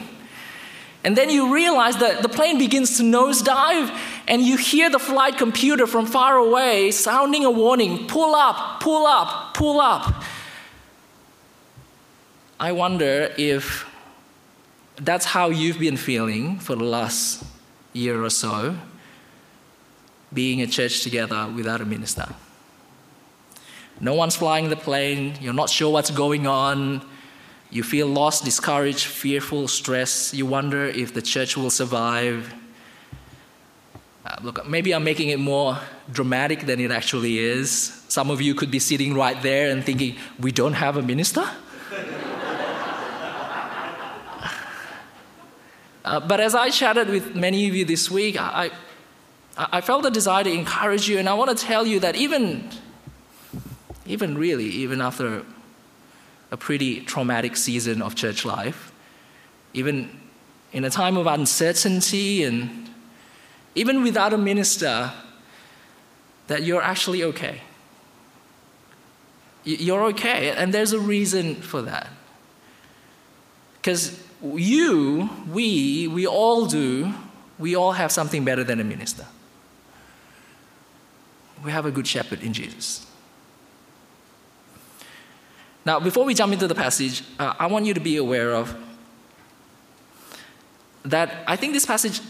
And 1.02 1.16
then 1.16 1.30
you 1.30 1.54
realize 1.54 1.96
that 1.96 2.22
the 2.22 2.28
plane 2.28 2.58
begins 2.58 2.98
to 2.98 3.02
nosedive, 3.02 3.88
and 4.30 4.42
you 4.42 4.56
hear 4.56 4.88
the 4.88 4.98
flight 5.00 5.36
computer 5.36 5.88
from 5.88 6.06
far 6.06 6.36
away 6.36 6.92
sounding 6.92 7.44
a 7.44 7.50
warning 7.50 8.06
pull 8.06 8.36
up, 8.36 8.80
pull 8.80 9.04
up, 9.04 9.54
pull 9.54 9.80
up. 9.80 10.22
I 12.60 12.70
wonder 12.70 13.34
if 13.36 13.84
that's 14.94 15.24
how 15.24 15.50
you've 15.50 15.80
been 15.80 15.96
feeling 15.96 16.60
for 16.60 16.76
the 16.76 16.84
last 16.84 17.42
year 17.92 18.22
or 18.22 18.30
so, 18.30 18.76
being 20.32 20.62
a 20.62 20.66
church 20.68 21.02
together 21.02 21.50
without 21.52 21.80
a 21.80 21.84
minister. 21.84 22.28
No 23.98 24.14
one's 24.14 24.36
flying 24.36 24.70
the 24.70 24.76
plane, 24.76 25.34
you're 25.40 25.52
not 25.52 25.70
sure 25.70 25.92
what's 25.92 26.10
going 26.10 26.46
on, 26.46 27.04
you 27.68 27.82
feel 27.82 28.06
lost, 28.06 28.44
discouraged, 28.44 29.06
fearful, 29.06 29.66
stressed, 29.66 30.34
you 30.34 30.46
wonder 30.46 30.84
if 30.84 31.12
the 31.14 31.22
church 31.22 31.56
will 31.56 31.70
survive. 31.70 32.54
Uh, 34.30 34.36
look, 34.42 34.68
maybe 34.68 34.94
I'm 34.94 35.02
making 35.02 35.30
it 35.30 35.40
more 35.40 35.76
dramatic 36.12 36.66
than 36.66 36.78
it 36.78 36.92
actually 36.92 37.38
is. 37.40 38.04
Some 38.08 38.30
of 38.30 38.40
you 38.40 38.54
could 38.54 38.70
be 38.70 38.78
sitting 38.78 39.14
right 39.14 39.40
there 39.42 39.70
and 39.70 39.82
thinking, 39.82 40.16
we 40.38 40.52
don't 40.52 40.74
have 40.74 40.96
a 40.96 41.02
minister? 41.02 41.44
Uh, 46.02 46.18
but 46.18 46.40
as 46.40 46.54
I 46.54 46.70
chatted 46.70 47.10
with 47.10 47.36
many 47.36 47.68
of 47.68 47.74
you 47.74 47.84
this 47.84 48.10
week, 48.10 48.40
I, 48.40 48.70
I 49.58 49.82
felt 49.82 50.06
a 50.06 50.10
desire 50.10 50.42
to 50.42 50.50
encourage 50.50 51.10
you, 51.10 51.18
and 51.18 51.28
I 51.28 51.34
want 51.34 51.56
to 51.56 51.64
tell 51.66 51.86
you 51.86 52.00
that 52.00 52.16
even, 52.16 52.70
even 54.06 54.38
really, 54.38 54.64
even 54.64 55.02
after 55.02 55.44
a 56.50 56.56
pretty 56.56 57.02
traumatic 57.02 57.54
season 57.54 58.00
of 58.00 58.14
church 58.14 58.46
life, 58.46 58.92
even 59.74 60.08
in 60.72 60.84
a 60.86 60.90
time 60.90 61.18
of 61.18 61.26
uncertainty 61.26 62.44
and 62.44 62.79
even 63.74 64.02
without 64.02 64.32
a 64.32 64.38
minister, 64.38 65.12
that 66.48 66.62
you're 66.62 66.82
actually 66.82 67.22
okay. 67.22 67.60
You're 69.64 70.04
okay, 70.06 70.50
and 70.50 70.74
there's 70.74 70.92
a 70.92 70.98
reason 70.98 71.54
for 71.56 71.82
that. 71.82 72.08
Because 73.76 74.22
you, 74.42 75.30
we, 75.52 76.08
we 76.08 76.26
all 76.26 76.66
do, 76.66 77.12
we 77.58 77.76
all 77.76 77.92
have 77.92 78.10
something 78.10 78.44
better 78.44 78.64
than 78.64 78.80
a 78.80 78.84
minister. 78.84 79.26
We 81.62 81.70
have 81.70 81.86
a 81.86 81.90
good 81.90 82.06
shepherd 82.06 82.42
in 82.42 82.52
Jesus. 82.52 83.06
Now, 85.84 86.00
before 86.00 86.24
we 86.24 86.34
jump 86.34 86.52
into 86.52 86.66
the 86.66 86.74
passage, 86.74 87.22
uh, 87.38 87.54
I 87.58 87.66
want 87.66 87.86
you 87.86 87.94
to 87.94 88.00
be 88.00 88.16
aware 88.16 88.52
of 88.54 88.74
that 91.04 91.44
I 91.46 91.56
think 91.56 91.72
this 91.72 91.86
passage 91.86 92.20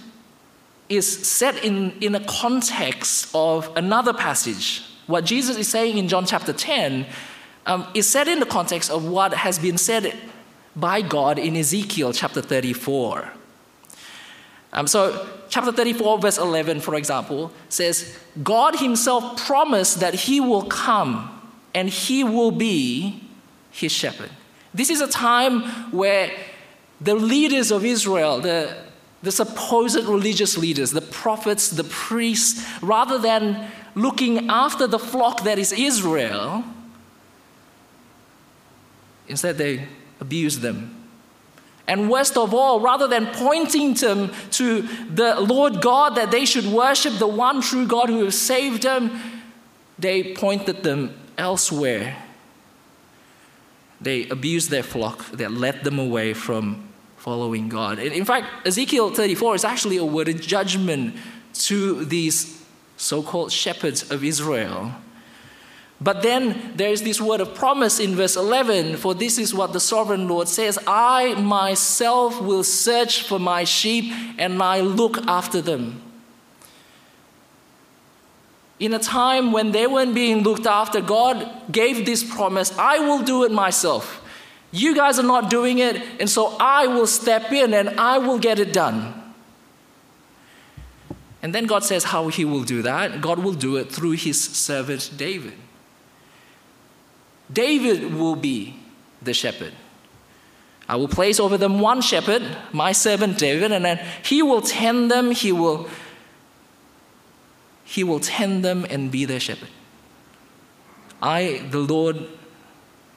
is 0.91 1.27
set 1.27 1.65
in, 1.65 1.93
in 2.01 2.15
a 2.17 2.25
context 2.25 3.31
of 3.33 3.75
another 3.77 4.13
passage. 4.13 4.83
What 5.07 5.25
Jesus 5.25 5.57
is 5.57 5.69
saying 5.69 5.97
in 5.97 6.09
John 6.09 6.27
chapter 6.27 6.53
10 6.53 7.07
um, 7.67 7.87
is 7.95 8.09
set 8.09 8.27
in 8.27 8.41
the 8.41 8.47
context 8.47 8.91
of 8.91 9.07
what 9.07 9.33
has 9.33 9.59
been 9.59 9.79
said 9.79 10.15
by 10.75 11.01
God 11.01 11.39
in 11.39 11.57
Ezekiel 11.57 12.13
chapter 12.13 12.43
34. 12.43 13.33
Um, 14.73 14.87
so, 14.87 15.29
chapter 15.49 15.73
34, 15.73 16.19
verse 16.19 16.39
11, 16.39 16.81
for 16.81 16.95
example, 16.97 17.53
says, 17.69 18.19
God 18.43 18.77
Himself 18.77 19.45
promised 19.45 20.01
that 20.01 20.15
He 20.15 20.41
will 20.41 20.65
come 20.65 21.41
and 21.75 21.89
He 21.89 22.25
will 22.25 22.53
be 22.53 23.23
His 23.71 23.93
shepherd. 23.93 24.31
This 24.75 24.91
is 24.91 25.01
a 25.01 25.09
time 25.09 25.63
where 25.93 26.33
the 27.01 27.15
leaders 27.15 27.71
of 27.71 27.85
Israel, 27.85 28.41
the, 28.41 28.77
the 29.23 29.33
supposed 29.33 30.05
religious 30.05 30.57
leaders, 30.57 30.93
the 30.93 31.03
prophets, 31.03 31.69
the 31.71 31.85
priests, 31.85 32.67
rather 32.81 33.19
than 33.19 33.71
looking 33.95 34.49
after 34.49 34.87
the 34.87 34.99
flock 34.99 35.45
that 35.45 35.59
is 35.59 35.73
Israel, 35.73 36.65
instead 39.29 39.59
they 39.59 39.87
abuse 40.21 40.61
them. 40.61 40.97
And 41.87 42.09
worst 42.09 42.37
of 42.37 42.55
all, 42.55 42.81
rather 42.81 43.09
than 43.09 43.27
pointing 43.27 43.95
them 43.95 44.31
to 44.53 44.83
the 44.83 45.41
Lord 45.41 45.83
God 45.83 46.15
that 46.15 46.31
they 46.31 46.45
should 46.45 46.67
worship, 46.67 47.19
the 47.19 47.27
one 47.27 47.61
true 47.61 47.87
God 47.87 48.09
who 48.09 48.25
has 48.25 48.39
saved 48.39 48.85
them, 48.85 49.21
they 49.99 50.35
pointed 50.35 50.83
them 50.83 51.15
elsewhere. 51.37 52.17
They 54.01 54.29
abused 54.29 54.71
their 54.71 54.85
flock, 54.85 55.31
they 55.33 55.47
led 55.47 55.85
them 55.85 55.99
away 55.99 56.33
from 56.33 56.90
following 57.21 57.69
God. 57.69 57.99
And 57.99 58.13
In 58.13 58.25
fact, 58.25 58.67
Ezekiel 58.67 59.11
34 59.11 59.55
is 59.55 59.65
actually 59.65 59.99
a 59.99 60.05
word 60.05 60.29
of 60.29 60.41
judgment 60.41 61.17
to 61.55 62.05
these 62.05 62.65
so 62.97 63.23
called 63.23 63.53
shepherds 63.53 64.11
of 64.11 64.25
Israel 64.25 64.93
but 66.03 66.23
then 66.23 66.73
there 66.77 66.91
is 66.91 67.03
this 67.03 67.21
word 67.21 67.43
of 67.43 67.55
promise 67.55 68.01
in 68.01 68.15
verse 68.15 68.37
11 68.37 68.97
for 68.97 69.15
this 69.15 69.39
is 69.39 69.53
what 69.53 69.75
the 69.75 69.81
sovereign 69.81 70.29
Lord 70.29 70.49
says 70.49 70.79
I 70.87 71.35
myself 71.35 72.41
will 72.41 72.65
search 72.65 73.23
for 73.23 73.39
my 73.39 73.65
sheep 73.65 74.13
and 74.39 74.63
I 74.63 74.81
look 74.81 75.19
after 75.27 75.61
them. 75.61 76.03
In 78.79 78.95
a 78.95 78.99
time 78.99 79.53
when 79.53 79.73
they 79.73 79.87
weren't 79.87 80.15
being 80.15 80.43
looked 80.43 80.67
after, 80.67 81.03
God 81.03 81.71
gave 81.71 82.07
this 82.07 82.25
promise 82.25 82.77
I 82.79 82.99
will 83.01 83.23
do 83.23 83.45
it 83.45 83.53
myself. 83.53 84.20
You 84.73 84.95
guys 84.95 85.19
are 85.19 85.25
not 85.25 85.51
doing 85.51 85.79
it, 85.79 85.97
and 86.21 86.31
so 86.31 86.57
I 86.61 86.87
will 86.87 87.07
step 87.07 87.51
in 87.53 87.75
and 87.75 87.89
I 88.01 88.19
will 88.19 88.39
get 88.39 88.59
it 88.59 88.73
done. 88.73 89.15
And 91.43 91.55
then 91.55 91.67
God 91.67 91.85
says 91.85 92.05
how 92.05 92.29
He 92.29 92.45
will 92.45 92.63
do 92.63 92.83
that. 92.83 93.21
God 93.21 93.39
will 93.39 93.55
do 93.55 93.77
it 93.77 93.91
through 93.91 94.13
His 94.13 94.43
servant 94.43 95.11
David. 95.17 95.55
David 97.53 98.15
will 98.15 98.37
be 98.37 98.77
the 99.23 99.35
shepherd. 99.35 99.73
I 100.89 100.97
will 100.97 101.09
place 101.09 101.39
over 101.39 101.57
them 101.57 101.81
one 101.81 102.01
shepherd, 102.01 102.43
my 102.73 102.93
servant 102.93 103.39
David, 103.39 103.71
and 103.73 103.85
then 103.85 104.05
he 104.25 104.43
will 104.43 104.61
tend 104.61 105.11
them, 105.11 105.31
he 105.31 105.53
will 105.53 105.89
he 107.85 108.05
will 108.05 108.21
tend 108.21 108.65
them 108.65 108.87
and 108.89 109.11
be 109.11 109.25
their 109.25 109.41
shepherd. 109.41 109.69
I, 111.21 111.67
the 111.71 111.81
Lord, 111.81 112.29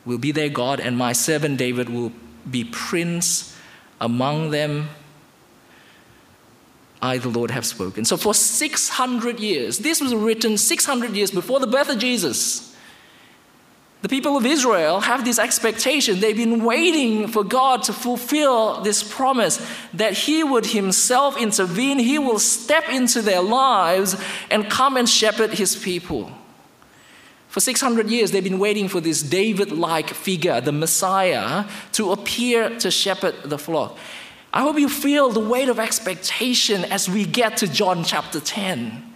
will 0.05 0.17
be 0.17 0.31
their 0.31 0.49
God, 0.49 0.79
and 0.79 0.97
my 0.97 1.13
servant 1.13 1.57
David 1.57 1.89
will 1.89 2.11
be 2.49 2.63
prince 2.63 3.55
among 4.01 4.51
them. 4.51 4.89
I, 7.01 7.17
the 7.17 7.29
Lord, 7.29 7.51
have 7.51 7.65
spoken. 7.65 8.05
So, 8.05 8.15
for 8.15 8.33
600 8.33 9.39
years, 9.39 9.79
this 9.79 10.01
was 10.01 10.15
written 10.15 10.57
600 10.57 11.11
years 11.11 11.31
before 11.31 11.59
the 11.59 11.67
birth 11.67 11.89
of 11.89 11.99
Jesus. 11.99 12.73
The 14.03 14.09
people 14.09 14.35
of 14.35 14.45
Israel 14.45 14.99
have 14.99 15.23
this 15.23 15.39
expectation. 15.39 16.19
They've 16.19 16.35
been 16.35 16.65
waiting 16.65 17.29
for 17.29 17.41
God 17.41 17.83
to 17.83 17.93
fulfill 17.93 18.81
this 18.81 19.01
promise 19.01 19.65
that 19.93 20.13
He 20.13 20.43
would 20.43 20.65
Himself 20.65 21.37
intervene, 21.37 21.99
He 21.99 22.19
will 22.19 22.39
step 22.39 22.89
into 22.89 23.21
their 23.21 23.41
lives 23.41 24.21
and 24.51 24.69
come 24.69 24.97
and 24.97 25.07
shepherd 25.07 25.51
His 25.51 25.77
people. 25.77 26.29
For 27.53 27.59
600 27.59 28.09
years, 28.09 28.31
they've 28.31 28.43
been 28.43 28.57
waiting 28.57 28.87
for 28.87 28.99
this 28.99 29.21
David 29.21 29.71
like 29.71 30.09
figure, 30.09 30.59
the 30.59 30.71
Messiah, 30.71 31.65
to 31.91 32.11
appear 32.11 32.79
to 32.79 32.89
shepherd 32.89 33.35
the 33.43 33.59
flock. 33.59 33.95
I 34.51 34.61
hope 34.63 34.79
you 34.79 34.89
feel 34.89 35.29
the 35.29 35.39
weight 35.39 35.69
of 35.69 35.79
expectation 35.79 36.83
as 36.85 37.07
we 37.07 37.25
get 37.25 37.57
to 37.57 37.67
John 37.67 38.03
chapter 38.03 38.39
10. 38.39 39.13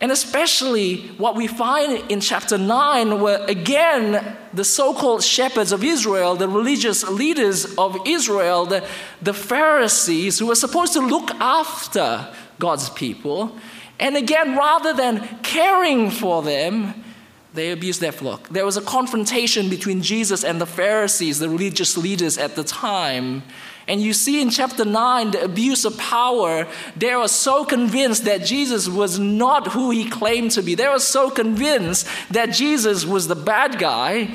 And 0.00 0.10
especially 0.10 1.08
what 1.18 1.36
we 1.36 1.46
find 1.46 2.10
in 2.10 2.22
chapter 2.22 2.56
9, 2.56 3.20
where 3.20 3.44
again 3.44 4.38
the 4.54 4.64
so 4.64 4.94
called 4.94 5.22
shepherds 5.22 5.72
of 5.72 5.84
Israel, 5.84 6.36
the 6.36 6.48
religious 6.48 7.06
leaders 7.06 7.66
of 7.76 7.98
Israel, 8.06 8.64
the, 8.64 8.82
the 9.20 9.34
Pharisees, 9.34 10.38
who 10.38 10.46
were 10.46 10.54
supposed 10.54 10.94
to 10.94 11.00
look 11.00 11.30
after 11.32 12.32
God's 12.58 12.88
people, 12.88 13.58
and 13.98 14.16
again, 14.16 14.56
rather 14.56 14.94
than 14.94 15.40
caring 15.42 16.10
for 16.10 16.42
them, 16.42 17.04
they 17.54 17.72
abused 17.72 18.00
their 18.00 18.12
flock. 18.12 18.48
There 18.48 18.64
was 18.64 18.76
a 18.76 18.82
confrontation 18.82 19.68
between 19.68 20.02
Jesus 20.02 20.44
and 20.44 20.60
the 20.60 20.66
Pharisees, 20.66 21.38
the 21.38 21.48
religious 21.48 21.96
leaders 21.96 22.38
at 22.38 22.54
the 22.54 22.64
time. 22.64 23.42
And 23.88 24.00
you 24.00 24.12
see 24.12 24.40
in 24.40 24.50
chapter 24.50 24.84
9 24.84 25.32
the 25.32 25.44
abuse 25.44 25.84
of 25.84 25.98
power. 25.98 26.68
They 26.96 27.16
were 27.16 27.26
so 27.26 27.64
convinced 27.64 28.24
that 28.24 28.44
Jesus 28.44 28.88
was 28.88 29.18
not 29.18 29.68
who 29.68 29.90
he 29.90 30.08
claimed 30.08 30.52
to 30.52 30.62
be. 30.62 30.76
They 30.76 30.86
were 30.86 31.00
so 31.00 31.28
convinced 31.28 32.06
that 32.30 32.46
Jesus 32.46 33.04
was 33.04 33.26
the 33.26 33.34
bad 33.34 33.78
guy 33.78 34.32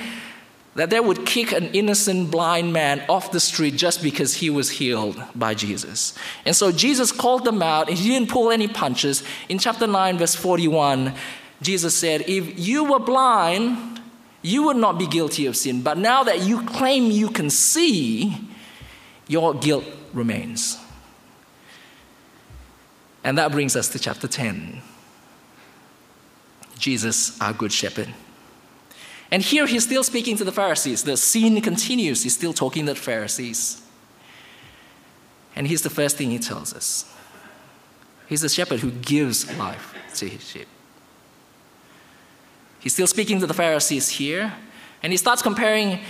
that 0.76 0.90
they 0.90 1.00
would 1.00 1.26
kick 1.26 1.54
an 1.54 1.68
innocent 1.68 2.30
blind 2.30 2.74
man 2.74 3.02
off 3.08 3.32
the 3.32 3.40
street 3.40 3.76
just 3.76 4.04
because 4.04 4.34
he 4.36 4.50
was 4.50 4.72
healed 4.72 5.22
by 5.34 5.54
Jesus. 5.54 6.14
And 6.46 6.54
so 6.54 6.74
Jesus 6.74 7.14
called 7.14 7.46
them 7.46 7.62
out. 7.62 7.88
and 7.88 7.98
He 7.98 8.10
didn't 8.10 8.30
pull 8.30 8.52
any 8.52 8.68
punches. 8.68 9.24
In 9.48 9.58
chapter 9.58 9.88
9, 9.88 10.18
verse 10.18 10.36
41, 10.36 11.14
Jesus 11.66 11.96
said, 11.96 12.22
If 12.28 12.60
you 12.60 12.84
were 12.84 13.00
blind, 13.00 14.00
you 14.42 14.64
would 14.64 14.78
not 14.78 15.00
be 15.00 15.08
guilty 15.08 15.48
of 15.48 15.58
sin. 15.58 15.82
But 15.82 15.98
now 15.98 16.24
that 16.24 16.42
you 16.42 16.64
claim 16.64 17.10
you 17.10 17.30
can 17.30 17.50
see, 17.50 18.38
your 19.28 19.56
guilt 19.56 19.84
remains. 20.14 20.78
And 23.24 23.40
that 23.40 23.52
brings 23.52 23.76
us 23.76 23.90
to 23.90 24.00
chapter 24.00 24.28
10. 24.28 24.84
Jesus, 26.78 27.42
our 27.42 27.54
good 27.54 27.72
shepherd. 27.72 28.14
And 29.32 29.42
here 29.42 29.66
he's 29.66 29.84
still 29.84 30.04
speaking 30.04 30.38
to 30.38 30.44
the 30.44 30.52
Pharisees. 30.52 31.04
The 31.04 31.18
scene 31.18 31.60
continues. 31.62 32.22
He's 32.22 32.36
still 32.36 32.54
talking 32.54 32.86
to 32.86 32.94
the 32.94 33.00
Pharisees. 33.00 33.82
And 35.56 35.68
here's 35.68 35.82
the 35.82 35.90
first 35.90 36.18
thing 36.18 36.30
he 36.30 36.38
tells 36.38 36.74
us 36.74 37.12
He's 38.28 38.44
a 38.44 38.50
shepherd 38.50 38.82
who 38.82 38.92
gives 38.92 39.58
life 39.58 39.96
to 40.16 40.28
his 40.28 40.48
sheep. 40.48 40.68
He's 42.86 42.94
still 42.94 43.08
speaking 43.08 43.40
to 43.40 43.48
the 43.48 43.54
Pharisees 43.56 44.10
here, 44.10 44.54
and 45.02 45.12
he 45.12 45.18
starts 45.18 45.42
comparing 45.42 46.02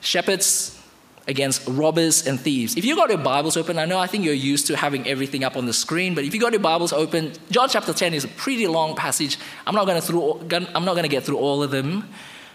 shepherds 0.00 0.82
against 1.26 1.68
robbers 1.68 2.26
and 2.26 2.40
thieves. 2.40 2.78
If 2.78 2.86
you 2.86 2.96
got 2.96 3.10
your 3.10 3.18
Bibles 3.18 3.58
open, 3.58 3.78
I 3.78 3.84
know 3.84 3.98
I 3.98 4.06
think 4.06 4.24
you're 4.24 4.32
used 4.32 4.66
to 4.68 4.76
having 4.76 5.06
everything 5.06 5.44
up 5.44 5.54
on 5.54 5.66
the 5.66 5.74
screen, 5.74 6.14
but 6.14 6.24
if 6.24 6.32
you 6.32 6.40
got 6.40 6.52
your 6.52 6.62
Bibles 6.62 6.94
open, 6.94 7.34
John 7.50 7.68
chapter 7.68 7.92
10 7.92 8.14
is 8.14 8.24
a 8.24 8.28
pretty 8.28 8.66
long 8.66 8.96
passage. 8.96 9.36
I'm 9.66 9.74
not 9.74 9.84
going 9.84 10.00
to 10.00 10.66
I'm 10.74 10.86
not 10.86 10.94
going 10.94 11.02
to 11.02 11.10
get 11.10 11.24
through 11.24 11.36
all 11.36 11.62
of 11.62 11.70
them, 11.70 12.08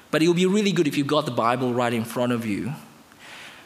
but 0.09 0.23
it 0.23 0.27
will 0.27 0.33
be 0.33 0.47
really 0.47 0.71
good 0.71 0.87
if 0.87 0.97
you've 0.97 1.05
got 1.05 1.27
the 1.27 1.31
Bible 1.31 1.75
right 1.75 1.93
in 1.93 2.05
front 2.05 2.31
of 2.31 2.47
you. 2.47 2.73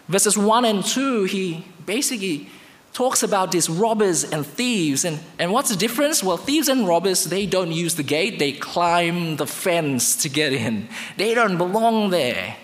Verses 0.10 0.38
1 0.38 0.66
and 0.66 0.84
2, 0.84 1.24
he 1.24 1.64
basically 1.86 2.50
talks 2.98 3.22
about 3.22 3.52
these 3.52 3.70
robbers 3.70 4.24
and 4.24 4.44
thieves. 4.44 5.06
And, 5.06 5.20
and 5.38 5.54
what's 5.54 5.70
the 5.70 5.76
difference? 5.76 6.24
Well, 6.24 6.36
thieves 6.36 6.68
and 6.68 6.88
robbers, 6.88 7.26
they 7.26 7.46
don't 7.46 7.72
use 7.72 7.94
the 7.94 8.02
gate, 8.02 8.40
they 8.40 8.54
climb 8.54 9.36
the 9.36 9.46
fence 9.46 10.16
to 10.24 10.30
get 10.30 10.52
in. 10.52 10.90
They 11.16 11.36
don't 11.36 11.60
belong 11.60 12.10
there. 12.10 12.56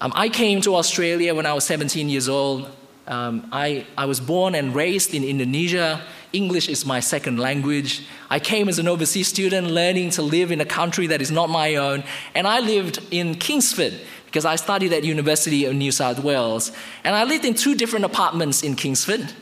Um, 0.00 0.10
I 0.14 0.30
came 0.30 0.62
to 0.62 0.74
Australia 0.76 1.34
when 1.34 1.44
I 1.44 1.52
was 1.52 1.64
17 1.64 2.08
years 2.08 2.30
old. 2.30 2.74
Um, 3.06 3.46
I, 3.52 3.86
I 3.98 4.06
was 4.06 4.20
born 4.20 4.54
and 4.54 4.74
raised 4.74 5.12
in 5.12 5.22
Indonesia. 5.22 6.00
English 6.32 6.70
is 6.70 6.86
my 6.86 7.00
second 7.00 7.38
language. 7.38 8.06
I 8.30 8.40
came 8.40 8.70
as 8.70 8.78
an 8.78 8.88
overseas 8.88 9.28
student, 9.28 9.66
learning 9.66 10.10
to 10.12 10.22
live 10.22 10.50
in 10.50 10.62
a 10.62 10.64
country 10.64 11.08
that 11.08 11.20
is 11.20 11.30
not 11.30 11.50
my 11.50 11.76
own. 11.76 12.04
And 12.34 12.46
I 12.46 12.60
lived 12.60 13.00
in 13.10 13.34
Kingsford 13.34 14.00
because 14.34 14.44
I 14.44 14.56
studied 14.56 14.92
at 14.92 15.04
University 15.04 15.64
of 15.64 15.76
New 15.76 15.92
South 15.92 16.18
Wales. 16.18 16.72
And 17.04 17.14
I 17.14 17.22
lived 17.22 17.44
in 17.44 17.54
two 17.54 17.76
different 17.76 18.04
apartments 18.04 18.64
in 18.64 18.74
Kingsford. 18.74 19.32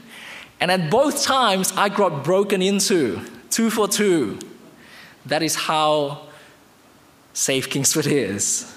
And 0.61 0.71
at 0.71 0.91
both 0.91 1.23
times, 1.23 1.73
I 1.79 1.89
got 1.89 2.23
broken 2.23 2.61
into, 2.61 3.23
two 3.49 3.71
for 3.71 3.89
two. 3.89 4.39
That 5.25 5.43
is 5.43 5.55
how 5.55 6.27
safe 7.33 7.71
Kingsford 7.71 8.07
is. 8.07 8.71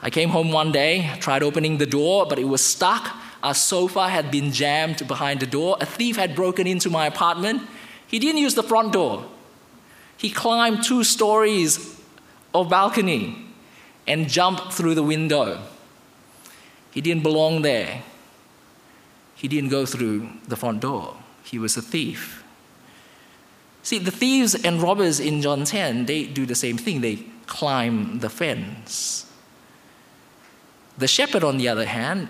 I 0.00 0.08
came 0.08 0.30
home 0.30 0.50
one 0.50 0.72
day, 0.72 1.10
tried 1.20 1.42
opening 1.42 1.76
the 1.76 1.84
door, 1.84 2.24
but 2.26 2.38
it 2.38 2.48
was 2.48 2.64
stuck. 2.64 3.14
Our 3.42 3.52
sofa 3.52 4.08
had 4.08 4.30
been 4.30 4.50
jammed 4.50 5.06
behind 5.06 5.40
the 5.40 5.46
door. 5.46 5.76
A 5.78 5.84
thief 5.84 6.16
had 6.16 6.34
broken 6.34 6.66
into 6.66 6.88
my 6.88 7.04
apartment. 7.04 7.60
He 8.06 8.18
didn't 8.18 8.40
use 8.40 8.54
the 8.54 8.62
front 8.62 8.94
door. 8.94 9.26
He 10.16 10.30
climbed 10.30 10.84
two 10.84 11.04
stories 11.04 12.00
of 12.54 12.70
balcony 12.70 13.45
and 14.06 14.28
jumped 14.28 14.72
through 14.72 14.94
the 14.94 15.02
window. 15.02 15.62
He 16.90 17.00
didn't 17.00 17.22
belong 17.22 17.62
there. 17.62 18.02
He 19.34 19.48
didn't 19.48 19.70
go 19.70 19.84
through 19.84 20.28
the 20.48 20.56
front 20.56 20.80
door. 20.80 21.16
He 21.44 21.58
was 21.58 21.76
a 21.76 21.82
thief. 21.82 22.42
See, 23.82 23.98
the 23.98 24.10
thieves 24.10 24.54
and 24.54 24.82
robbers 24.82 25.20
in 25.20 25.42
John 25.42 25.64
10, 25.64 26.06
they 26.06 26.24
do 26.24 26.46
the 26.46 26.54
same 26.54 26.76
thing. 26.76 27.02
They 27.02 27.24
climb 27.46 28.18
the 28.18 28.30
fence. 28.30 29.30
The 30.98 31.06
shepherd, 31.06 31.44
on 31.44 31.58
the 31.58 31.68
other 31.68 31.86
hand, 31.86 32.28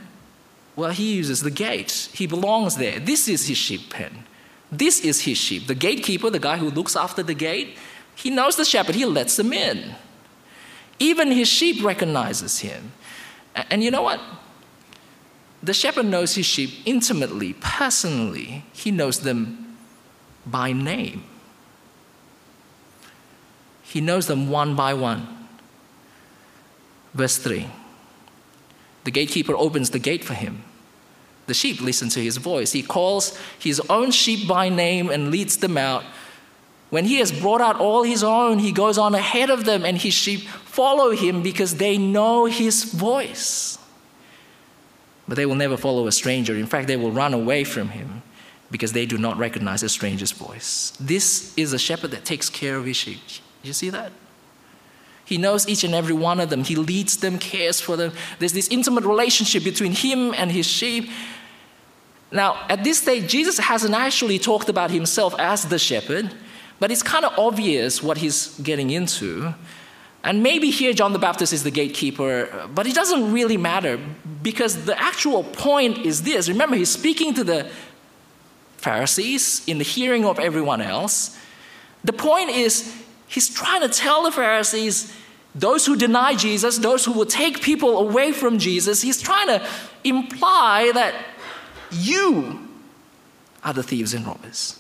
well, 0.75 0.90
he 0.90 1.14
uses 1.14 1.40
the 1.40 1.50
gate. 1.50 2.11
He 2.12 2.26
belongs 2.26 2.76
there. 2.76 2.99
This 2.99 3.28
is 3.28 3.47
his 3.49 3.56
sheep 3.56 3.88
pen. 3.88 4.25
This 4.71 5.00
is 5.00 5.23
his 5.23 5.38
sheep. 5.38 5.66
The 5.68 5.75
gatekeeper, 5.75 6.28
the 6.28 6.38
guy 6.38 6.59
who 6.59 6.71
looks 6.71 6.97
after 6.97 7.23
the 7.23 7.35
gate, 7.35 7.78
he 8.14 8.30
knows 8.30 8.56
the 8.56 8.64
shepherd. 8.64 8.95
He 8.95 9.06
lets 9.06 9.37
them 9.37 9.52
in. 9.52 9.95
Even 10.98 11.30
his 11.30 11.48
sheep 11.48 11.85
recognizes 11.85 12.61
him. 12.61 12.92
And 13.54 13.82
you 13.82 13.90
know 13.90 14.02
what? 14.02 14.20
The 15.62 15.74
shepherd 15.74 16.06
knows 16.06 16.35
his 16.35 16.46
sheep 16.46 16.70
intimately, 16.85 17.54
personally. 17.54 18.64
He 18.72 18.90
knows 18.90 19.20
them 19.20 19.76
by 20.46 20.72
name. 20.72 21.24
He 23.82 24.00
knows 24.00 24.26
them 24.26 24.50
one 24.50 24.76
by 24.76 24.94
one. 24.94 25.48
Verse 27.14 27.38
3 27.38 27.68
the 29.06 29.12
gatekeeper 29.12 29.54
opens 29.56 29.90
the 29.90 30.00
gate 30.00 30.24
for 30.24 30.35
him. 30.35 30.64
The 31.46 31.54
sheep 31.54 31.80
listen 31.80 32.09
to 32.09 32.20
his 32.20 32.38
voice. 32.38 32.72
He 32.72 32.82
calls 32.82 33.38
his 33.56 33.78
own 33.88 34.11
sheep 34.11 34.48
by 34.48 34.68
name 34.68 35.11
and 35.11 35.30
leads 35.30 35.59
them 35.59 35.78
out. 35.78 36.02
When 36.90 37.05
he 37.05 37.16
has 37.16 37.33
brought 37.33 37.61
out 37.61 37.81
all 37.81 38.05
his 38.05 38.22
own, 38.22 38.61
he 38.61 38.70
goes 38.70 38.96
on 38.96 39.14
ahead 39.14 39.51
of 39.51 39.64
them, 39.64 39.85
and 39.85 39.99
his 39.99 40.14
sheep 40.14 40.42
follow 40.42 41.11
him 41.11 41.42
because 41.42 41.77
they 41.77 41.99
know 41.99 42.44
his 42.44 42.85
voice. 42.85 43.79
But 45.27 45.37
they 45.37 45.46
will 45.46 45.57
never 45.57 45.77
follow 45.77 46.07
a 46.07 46.12
stranger. 46.12 46.55
In 46.55 46.66
fact, 46.66 46.87
they 46.87 46.96
will 46.96 47.11
run 47.11 47.35
away 47.35 47.64
from 47.64 47.88
him 47.88 48.22
because 48.70 48.92
they 48.92 49.07
do 49.07 49.18
not 49.18 49.37
recognize 49.37 49.83
a 49.83 49.88
stranger's 49.88 50.33
voice. 50.33 50.92
This 51.01 51.57
is 51.57 51.72
a 51.72 51.79
shepherd 51.79 52.12
that 52.12 52.25
takes 52.25 52.49
care 52.49 52.77
of 52.77 52.85
his 52.85 52.96
sheep. 52.96 53.20
You 53.62 53.72
see 53.72 53.90
that? 53.90 54.12
He 55.25 55.38
knows 55.38 55.68
each 55.68 55.83
and 55.83 55.92
every 55.92 56.14
one 56.14 56.38
of 56.38 56.51
them. 56.51 56.62
He 56.62 56.77
leads 56.77 57.16
them, 57.16 57.38
cares 57.38 57.81
for 57.81 57.96
them. 57.96 58.12
There's 58.38 58.53
this 58.53 58.68
intimate 58.68 59.05
relationship 59.05 59.64
between 59.64 59.92
him 59.92 60.33
and 60.35 60.53
his 60.53 60.66
sheep. 60.66 61.11
Now, 62.31 62.64
at 62.68 62.85
this 62.85 62.99
stage, 62.99 63.29
Jesus 63.29 63.59
hasn't 63.59 63.94
actually 63.94 64.38
talked 64.38 64.68
about 64.68 64.92
himself 64.92 65.35
as 65.38 65.64
the 65.64 65.81
shepherd, 65.81 66.33
but 66.78 66.90
it's 66.90 67.02
kind 67.02 67.24
of 67.24 67.38
obvious 67.38 68.02
what 68.02 68.18
he's 68.18 68.58
getting 68.60 68.90
into. 68.90 69.54
And 70.24 70.42
maybe 70.42 70.70
here 70.70 70.92
John 70.92 71.12
the 71.12 71.18
Baptist 71.18 71.52
is 71.52 71.62
the 71.62 71.70
gatekeeper, 71.70 72.68
but 72.74 72.86
it 72.86 72.94
doesn't 72.94 73.32
really 73.32 73.56
matter 73.56 73.98
because 74.42 74.84
the 74.84 75.00
actual 75.00 75.44
point 75.44 75.98
is 75.98 76.22
this. 76.22 76.48
Remember, 76.48 76.76
he's 76.76 76.90
speaking 76.90 77.32
to 77.34 77.44
the 77.44 77.70
Pharisees 78.76 79.62
in 79.66 79.78
the 79.78 79.84
hearing 79.84 80.24
of 80.24 80.38
everyone 80.38 80.80
else. 80.80 81.38
The 82.04 82.12
point 82.12 82.50
is, 82.50 82.94
he's 83.26 83.52
trying 83.52 83.82
to 83.82 83.88
tell 83.88 84.24
the 84.24 84.32
Pharisees, 84.32 85.12
those 85.54 85.86
who 85.86 85.96
deny 85.96 86.34
Jesus, 86.34 86.78
those 86.78 87.04
who 87.04 87.12
will 87.12 87.26
take 87.26 87.62
people 87.62 87.98
away 87.98 88.32
from 88.32 88.58
Jesus, 88.58 89.02
he's 89.02 89.20
trying 89.20 89.48
to 89.48 89.66
imply 90.04 90.92
that 90.92 91.14
you 91.90 92.68
are 93.64 93.72
the 93.72 93.82
thieves 93.82 94.12
and 94.12 94.26
robbers. 94.26 94.75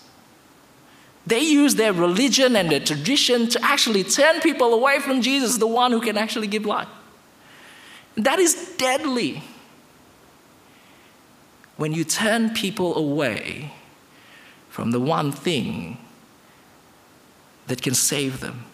They 1.26 1.40
use 1.40 1.74
their 1.74 1.92
religion 1.92 2.54
and 2.54 2.70
their 2.70 2.80
tradition 2.80 3.48
to 3.48 3.64
actually 3.64 4.04
turn 4.04 4.40
people 4.40 4.72
away 4.72 5.00
from 5.00 5.22
Jesus, 5.22 5.58
the 5.58 5.66
one 5.66 5.90
who 5.90 6.00
can 6.00 6.16
actually 6.16 6.46
give 6.46 6.64
life. 6.64 6.88
That 8.16 8.38
is 8.38 8.74
deadly. 8.76 9.42
When 11.76 11.92
you 11.92 12.04
turn 12.04 12.50
people 12.50 12.96
away 12.96 13.72
from 14.70 14.92
the 14.92 15.00
one 15.00 15.32
thing 15.32 15.98
that 17.66 17.82
can 17.82 17.94
save 17.94 18.40
them. 18.40 18.64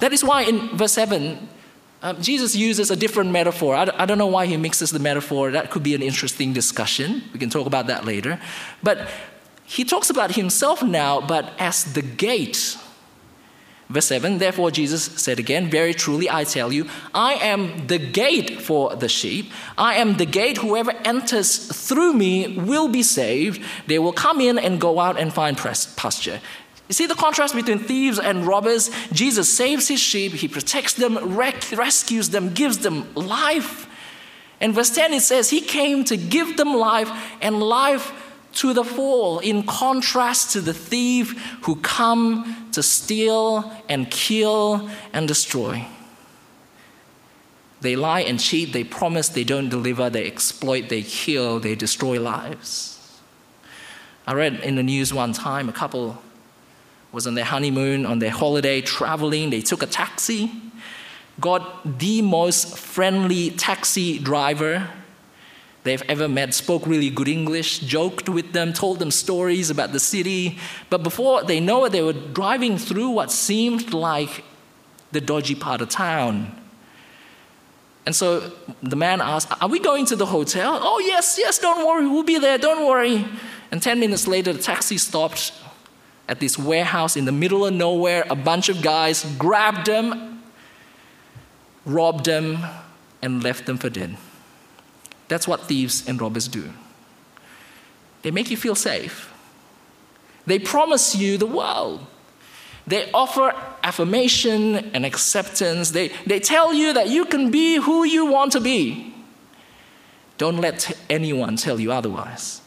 That 0.00 0.12
is 0.12 0.24
why 0.24 0.42
in 0.42 0.76
verse 0.76 0.92
7, 0.92 1.48
um, 2.02 2.20
Jesus 2.20 2.56
uses 2.56 2.90
a 2.90 2.96
different 2.96 3.30
metaphor. 3.30 3.76
I, 3.76 3.88
I 3.94 4.06
don't 4.06 4.18
know 4.18 4.26
why 4.26 4.46
he 4.46 4.56
mixes 4.56 4.90
the 4.90 4.98
metaphor. 4.98 5.52
That 5.52 5.70
could 5.70 5.84
be 5.84 5.94
an 5.94 6.02
interesting 6.02 6.52
discussion. 6.52 7.22
We 7.32 7.38
can 7.38 7.48
talk 7.48 7.66
about 7.66 7.86
that 7.86 8.04
later. 8.04 8.40
But 8.82 9.08
he 9.72 9.84
talks 9.84 10.10
about 10.10 10.32
himself 10.32 10.82
now, 10.82 11.22
but 11.22 11.54
as 11.58 11.94
the 11.94 12.02
gate. 12.02 12.76
Verse 13.88 14.04
7 14.04 14.36
Therefore, 14.36 14.70
Jesus 14.70 15.02
said 15.02 15.38
again, 15.38 15.70
Very 15.70 15.94
truly 15.94 16.28
I 16.28 16.44
tell 16.44 16.70
you, 16.70 16.90
I 17.14 17.34
am 17.34 17.86
the 17.86 17.96
gate 17.96 18.60
for 18.60 18.94
the 18.94 19.08
sheep. 19.08 19.50
I 19.78 19.94
am 19.94 20.18
the 20.18 20.26
gate. 20.26 20.58
Whoever 20.58 20.92
enters 21.06 21.56
through 21.88 22.12
me 22.12 22.58
will 22.58 22.88
be 22.88 23.02
saved. 23.02 23.62
They 23.86 23.98
will 23.98 24.12
come 24.12 24.42
in 24.42 24.58
and 24.58 24.78
go 24.78 25.00
out 25.00 25.18
and 25.18 25.32
find 25.32 25.56
pasture. 25.56 26.40
You 26.88 26.92
see 26.92 27.06
the 27.06 27.14
contrast 27.14 27.54
between 27.54 27.78
thieves 27.78 28.18
and 28.18 28.46
robbers? 28.46 28.90
Jesus 29.10 29.50
saves 29.50 29.88
his 29.88 30.00
sheep, 30.00 30.32
he 30.32 30.48
protects 30.48 30.92
them, 30.92 31.34
rec- 31.34 31.72
rescues 31.72 32.28
them, 32.28 32.52
gives 32.52 32.78
them 32.78 33.06
life. 33.14 33.88
And 34.60 34.74
verse 34.74 34.90
10, 34.90 35.14
it 35.14 35.22
says, 35.22 35.48
He 35.48 35.62
came 35.62 36.04
to 36.04 36.18
give 36.18 36.58
them 36.58 36.74
life 36.74 37.10
and 37.40 37.58
life 37.58 38.12
to 38.54 38.72
the 38.72 38.84
full, 38.84 39.38
in 39.38 39.62
contrast 39.64 40.50
to 40.52 40.60
the 40.60 40.74
thief 40.74 41.38
who 41.62 41.76
come 41.76 42.68
to 42.72 42.82
steal 42.82 43.72
and 43.88 44.10
kill 44.10 44.88
and 45.12 45.28
destroy. 45.28 45.86
They 47.80 47.96
lie 47.96 48.20
and 48.20 48.38
cheat, 48.38 48.72
they 48.72 48.84
promise, 48.84 49.28
they 49.28 49.44
don't 49.44 49.68
deliver, 49.68 50.08
they 50.08 50.26
exploit, 50.26 50.88
they 50.88 51.02
kill, 51.02 51.58
they 51.58 51.74
destroy 51.74 52.20
lives. 52.20 53.20
I 54.26 54.34
read 54.34 54.60
in 54.60 54.76
the 54.76 54.82
news 54.84 55.12
one 55.12 55.32
time 55.32 55.68
a 55.68 55.72
couple 55.72 56.22
was 57.10 57.26
on 57.26 57.34
their 57.34 57.44
honeymoon, 57.44 58.06
on 58.06 58.20
their 58.20 58.30
holiday, 58.30 58.80
traveling. 58.80 59.50
They 59.50 59.60
took 59.60 59.82
a 59.82 59.86
taxi, 59.86 60.50
got 61.40 61.98
the 61.98 62.22
most 62.22 62.78
friendly 62.78 63.50
taxi 63.50 64.18
driver 64.18 64.88
they've 65.84 66.02
ever 66.08 66.28
met, 66.28 66.54
spoke 66.54 66.86
really 66.86 67.10
good 67.10 67.28
English, 67.28 67.80
joked 67.80 68.28
with 68.28 68.52
them, 68.52 68.72
told 68.72 68.98
them 68.98 69.10
stories 69.10 69.70
about 69.70 69.92
the 69.92 70.00
city. 70.00 70.58
But 70.90 71.02
before 71.02 71.44
they 71.44 71.60
know 71.60 71.84
it, 71.84 71.90
they 71.90 72.02
were 72.02 72.12
driving 72.12 72.78
through 72.78 73.10
what 73.10 73.30
seemed 73.30 73.92
like 73.92 74.44
the 75.12 75.20
dodgy 75.20 75.54
part 75.54 75.80
of 75.80 75.88
town. 75.88 76.58
And 78.04 78.16
so 78.16 78.52
the 78.82 78.96
man 78.96 79.20
asked, 79.20 79.48
Are 79.62 79.68
we 79.68 79.78
going 79.78 80.06
to 80.06 80.16
the 80.16 80.26
hotel? 80.26 80.80
Oh, 80.82 80.98
yes, 80.98 81.36
yes, 81.38 81.58
don't 81.58 81.86
worry, 81.86 82.06
we'll 82.06 82.24
be 82.24 82.38
there, 82.38 82.58
don't 82.58 82.86
worry. 82.86 83.24
And 83.70 83.80
10 83.80 84.00
minutes 84.00 84.26
later, 84.26 84.52
the 84.52 84.62
taxi 84.62 84.98
stopped 84.98 85.52
at 86.28 86.40
this 86.40 86.58
warehouse 86.58 87.16
in 87.16 87.24
the 87.24 87.32
middle 87.32 87.64
of 87.64 87.74
nowhere. 87.74 88.24
A 88.28 88.34
bunch 88.34 88.68
of 88.68 88.82
guys 88.82 89.24
grabbed 89.38 89.86
them, 89.86 90.42
robbed 91.84 92.26
them, 92.26 92.58
and 93.22 93.42
left 93.42 93.66
them 93.66 93.78
for 93.78 93.88
dead. 93.88 94.16
That's 95.32 95.48
what 95.48 95.62
thieves 95.62 96.06
and 96.06 96.20
robbers 96.20 96.46
do. 96.46 96.70
They 98.20 98.30
make 98.30 98.50
you 98.50 98.56
feel 98.58 98.74
safe. 98.74 99.32
They 100.44 100.58
promise 100.58 101.14
you 101.14 101.38
the 101.38 101.46
world. 101.46 102.04
They 102.86 103.10
offer 103.12 103.54
affirmation 103.82 104.76
and 104.94 105.06
acceptance. 105.06 105.92
They, 105.92 106.08
they 106.26 106.38
tell 106.38 106.74
you 106.74 106.92
that 106.92 107.08
you 107.08 107.24
can 107.24 107.50
be 107.50 107.76
who 107.76 108.04
you 108.04 108.26
want 108.26 108.52
to 108.52 108.60
be. 108.60 109.14
Don't 110.36 110.58
let 110.58 110.92
anyone 111.08 111.56
tell 111.56 111.80
you 111.80 111.92
otherwise. 111.92 112.60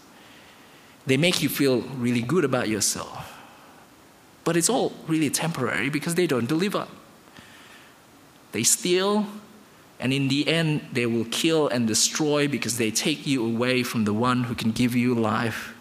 They 1.06 1.18
make 1.18 1.44
you 1.44 1.50
feel 1.50 1.82
really 1.82 2.24
good 2.24 2.44
about 2.44 2.68
yourself. 2.68 3.32
But 4.44 4.58
it's 4.58 4.72
all 4.72 4.92
really 5.06 5.30
temporary 5.30 5.92
because 5.92 6.16
they 6.16 6.26
don't 6.26 6.48
deliver. 6.48 6.88
They 8.54 8.64
steal, 8.64 9.28
and 10.00 10.12
in 10.12 10.28
the 10.28 10.48
end, 10.48 10.82
they 10.92 11.06
will 11.06 11.26
kill 11.26 11.68
and 11.68 11.88
destroy 11.88 12.48
because 12.48 12.78
they 12.78 12.92
take 12.92 13.26
you 13.26 13.46
away 13.46 13.84
from 13.84 14.04
the 14.04 14.14
one 14.14 14.44
who 14.44 14.56
can 14.56 14.72
give 14.72 14.96
you 14.96 15.16
life. 15.16 15.74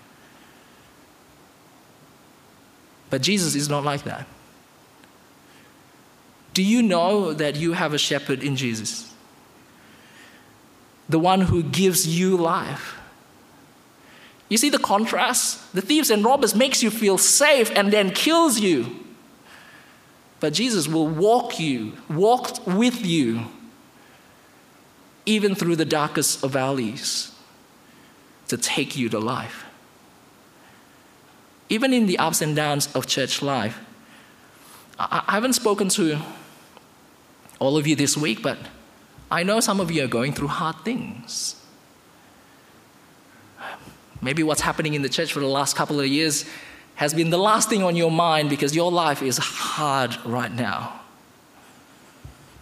But 3.10 3.22
Jesus 3.22 3.54
is 3.54 3.68
not 3.68 3.84
like 3.84 4.04
that. 4.04 4.26
Do 6.52 6.62
you 6.62 6.82
know 6.82 7.32
that 7.32 7.56
you 7.56 7.72
have 7.72 7.92
a 7.92 7.98
shepherd 7.98 8.42
in 8.42 8.54
Jesus? 8.54 9.12
The 11.08 11.18
one 11.18 11.42
who 11.42 11.62
gives 11.62 12.06
you 12.06 12.36
life. 12.36 12.96
You 14.48 14.56
see 14.56 14.70
the 14.70 14.78
contrast? 14.78 15.74
The 15.74 15.80
thieves 15.80 16.10
and 16.10 16.24
robbers 16.24 16.54
makes 16.54 16.82
you 16.82 16.90
feel 16.90 17.18
safe 17.18 17.70
and 17.72 17.92
then 17.92 18.10
kills 18.12 18.60
you. 18.60 19.04
But 20.38 20.52
Jesus 20.52 20.86
will 20.86 21.08
walk 21.08 21.58
you, 21.58 21.94
walk 22.08 22.64
with 22.66 23.04
you, 23.04 23.46
even 25.26 25.54
through 25.54 25.76
the 25.76 25.84
darkest 25.84 26.44
of 26.44 26.52
valleys, 26.52 27.32
to 28.48 28.56
take 28.56 28.96
you 28.96 29.08
to 29.08 29.18
life. 29.18 29.64
Even 31.68 31.92
in 31.92 32.06
the 32.06 32.18
ups 32.18 32.42
and 32.42 32.54
downs 32.54 32.94
of 32.94 33.06
church 33.06 33.42
life. 33.42 33.80
I 34.98 35.24
haven't 35.28 35.54
spoken 35.54 35.88
to 35.90 36.18
all 37.58 37.76
of 37.76 37.86
you 37.86 37.96
this 37.96 38.16
week, 38.16 38.42
but 38.42 38.58
I 39.30 39.42
know 39.42 39.60
some 39.60 39.80
of 39.80 39.90
you 39.90 40.04
are 40.04 40.08
going 40.08 40.32
through 40.32 40.48
hard 40.48 40.76
things. 40.84 41.56
Maybe 44.20 44.42
what's 44.42 44.60
happening 44.60 44.94
in 44.94 45.02
the 45.02 45.08
church 45.08 45.32
for 45.32 45.40
the 45.40 45.46
last 45.46 45.74
couple 45.74 46.00
of 46.00 46.06
years 46.06 46.44
has 46.94 47.12
been 47.12 47.30
the 47.30 47.38
last 47.38 47.68
thing 47.68 47.82
on 47.82 47.96
your 47.96 48.10
mind 48.10 48.50
because 48.50 48.76
your 48.76 48.92
life 48.92 49.22
is 49.22 49.38
hard 49.38 50.16
right 50.24 50.52
now. 50.52 51.00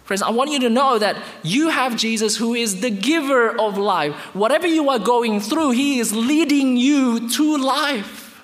Friends, 0.03 0.21
I 0.21 0.31
want 0.31 0.51
you 0.51 0.59
to 0.59 0.69
know 0.69 0.99
that 0.99 1.17
you 1.43 1.69
have 1.69 1.95
Jesus 1.95 2.35
who 2.35 2.53
is 2.53 2.81
the 2.81 2.89
giver 2.89 3.57
of 3.57 3.77
life. 3.77 4.13
Whatever 4.35 4.67
you 4.67 4.89
are 4.89 4.99
going 4.99 5.39
through, 5.39 5.71
He 5.71 5.99
is 5.99 6.13
leading 6.13 6.75
you 6.75 7.29
to 7.29 7.57
life. 7.57 8.43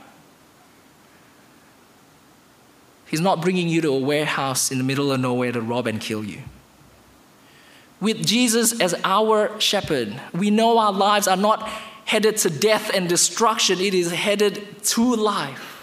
He's 3.08 3.19
not 3.19 3.41
bringing 3.41 3.67
you 3.67 3.82
to 3.82 3.89
a 3.89 4.00
warehouse 4.00 4.72
in 4.72 4.78
the 4.78 4.84
middle 4.84 5.12
of 5.12 5.19
nowhere 5.19 5.52
to 5.52 5.62
rob 5.62 5.88
and 5.88 6.00
kill 6.00 6.24
you. 6.24 6.43
With 8.00 8.26
Jesus 8.26 8.80
as 8.80 8.95
our 9.04 9.60
shepherd, 9.60 10.22
we 10.34 10.52
know 10.52 10.78
our 10.78 10.93
lives 10.93 11.28
are 11.28 11.36
not 11.36 11.67
headed 12.06 12.38
to 12.38 12.50
death 12.50 12.91
and 12.93 13.10
destruction, 13.10 13.80
it 13.80 13.93
is 13.93 14.12
headed 14.12 14.84
to 14.84 15.15
life. 15.15 15.79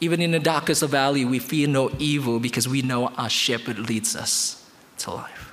Even 0.00 0.22
in 0.22 0.30
the 0.30 0.38
darkest 0.38 0.82
of 0.82 0.90
valley, 0.90 1.24
we 1.24 1.38
fear 1.38 1.66
no 1.66 1.90
evil 1.98 2.38
because 2.38 2.68
we 2.68 2.82
know 2.82 3.08
our 3.08 3.28
shepherd 3.28 3.78
leads 3.78 4.14
us 4.14 4.70
to 4.98 5.10
life. 5.10 5.52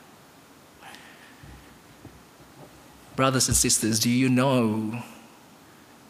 Brothers 3.16 3.48
and 3.48 3.58
sisters, 3.58 4.00
do 4.00 4.10
you 4.10 4.30
know 4.30 5.02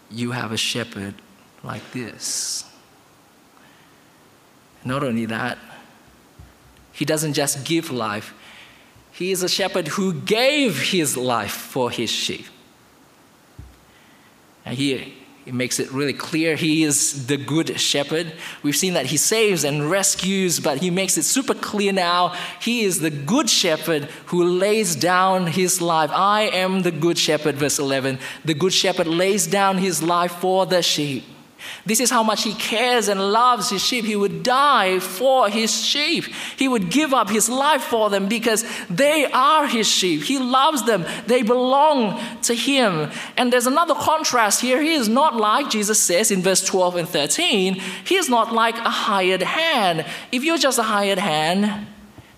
you 0.09 0.31
have 0.31 0.51
a 0.51 0.57
shepherd 0.57 1.15
like 1.63 1.91
this? 1.91 2.65
Not 4.83 5.03
only 5.03 5.25
that, 5.25 5.57
he 6.91 7.05
doesn't 7.05 7.33
just 7.33 7.63
give 7.63 7.91
life, 7.91 8.33
he 9.11 9.31
is 9.31 9.43
a 9.43 9.49
shepherd 9.49 9.87
who 9.89 10.13
gave 10.13 10.91
his 10.91 11.15
life 11.15 11.51
for 11.51 11.89
his 11.89 12.09
sheep. 12.09 12.47
And 14.65 14.77
here 14.77 15.05
he 15.45 15.51
makes 15.51 15.79
it 15.79 15.91
really 15.91 16.13
clear 16.13 16.55
he 16.55 16.83
is 16.83 17.27
the 17.27 17.37
good 17.37 17.79
shepherd. 17.79 18.33
We've 18.63 18.75
seen 18.75 18.95
that 18.95 19.05
he 19.05 19.17
saves 19.17 19.63
and 19.63 19.91
rescues, 19.91 20.59
but 20.59 20.79
he 20.79 20.89
makes 20.89 21.19
it 21.19 21.23
super 21.23 21.53
clear 21.53 21.93
now. 21.93 22.33
He 22.59 22.83
is 22.83 22.99
the 22.99 23.11
good 23.11 23.47
shepherd 23.47 24.05
who 24.25 24.43
lays 24.43 24.95
down 24.95 25.45
his 25.45 25.81
life. 25.81 26.09
I 26.11 26.43
am 26.43 26.81
the 26.81 26.91
good 26.91 27.19
shepherd, 27.19 27.55
verse 27.55 27.77
11. 27.77 28.17
The 28.43 28.55
good 28.55 28.73
shepherd 28.73 29.05
lays 29.05 29.45
down 29.45 29.77
his 29.77 30.01
life 30.01 30.31
for 30.31 30.65
the 30.65 30.81
sheep. 30.81 31.23
This 31.85 31.99
is 31.99 32.09
how 32.09 32.23
much 32.23 32.43
he 32.43 32.53
cares 32.53 33.07
and 33.07 33.19
loves 33.31 33.69
his 33.69 33.83
sheep. 33.83 34.05
He 34.05 34.15
would 34.15 34.43
die 34.43 34.99
for 34.99 35.49
his 35.49 35.71
sheep. 35.85 36.25
He 36.57 36.67
would 36.67 36.89
give 36.89 37.13
up 37.13 37.29
his 37.29 37.49
life 37.49 37.83
for 37.83 38.09
them 38.09 38.27
because 38.27 38.65
they 38.89 39.25
are 39.25 39.67
his 39.67 39.87
sheep. 39.87 40.23
He 40.23 40.39
loves 40.39 40.83
them, 40.83 41.05
they 41.27 41.41
belong 41.41 42.21
to 42.43 42.53
him. 42.53 43.11
And 43.37 43.51
there's 43.53 43.67
another 43.67 43.95
contrast 43.95 44.61
here. 44.61 44.81
He 44.81 44.93
is 44.93 45.09
not 45.09 45.35
like 45.35 45.69
Jesus 45.69 46.01
says 46.01 46.31
in 46.31 46.41
verse 46.41 46.63
12 46.63 46.95
and 46.95 47.09
13, 47.09 47.75
he 48.05 48.15
is 48.15 48.29
not 48.29 48.53
like 48.53 48.77
a 48.77 48.89
hired 48.89 49.43
hand. 49.43 50.05
If 50.31 50.43
you're 50.43 50.57
just 50.57 50.79
a 50.79 50.83
hired 50.83 51.19
hand, 51.19 51.87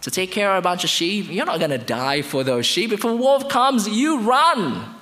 to 0.02 0.12
take 0.12 0.32
care 0.32 0.52
of 0.52 0.60
a 0.60 0.62
bunch 0.62 0.84
of 0.84 0.90
sheep, 0.90 1.28
you're 1.30 1.46
not 1.46 1.60
going 1.60 1.72
to 1.72 1.78
die 1.78 2.22
for 2.22 2.44
those 2.44 2.66
sheep. 2.66 2.94
If 2.94 3.04
a 3.04 3.14
wolf 3.14 3.50
comes, 3.50 3.90
you 3.90 4.20
run. 4.22 4.96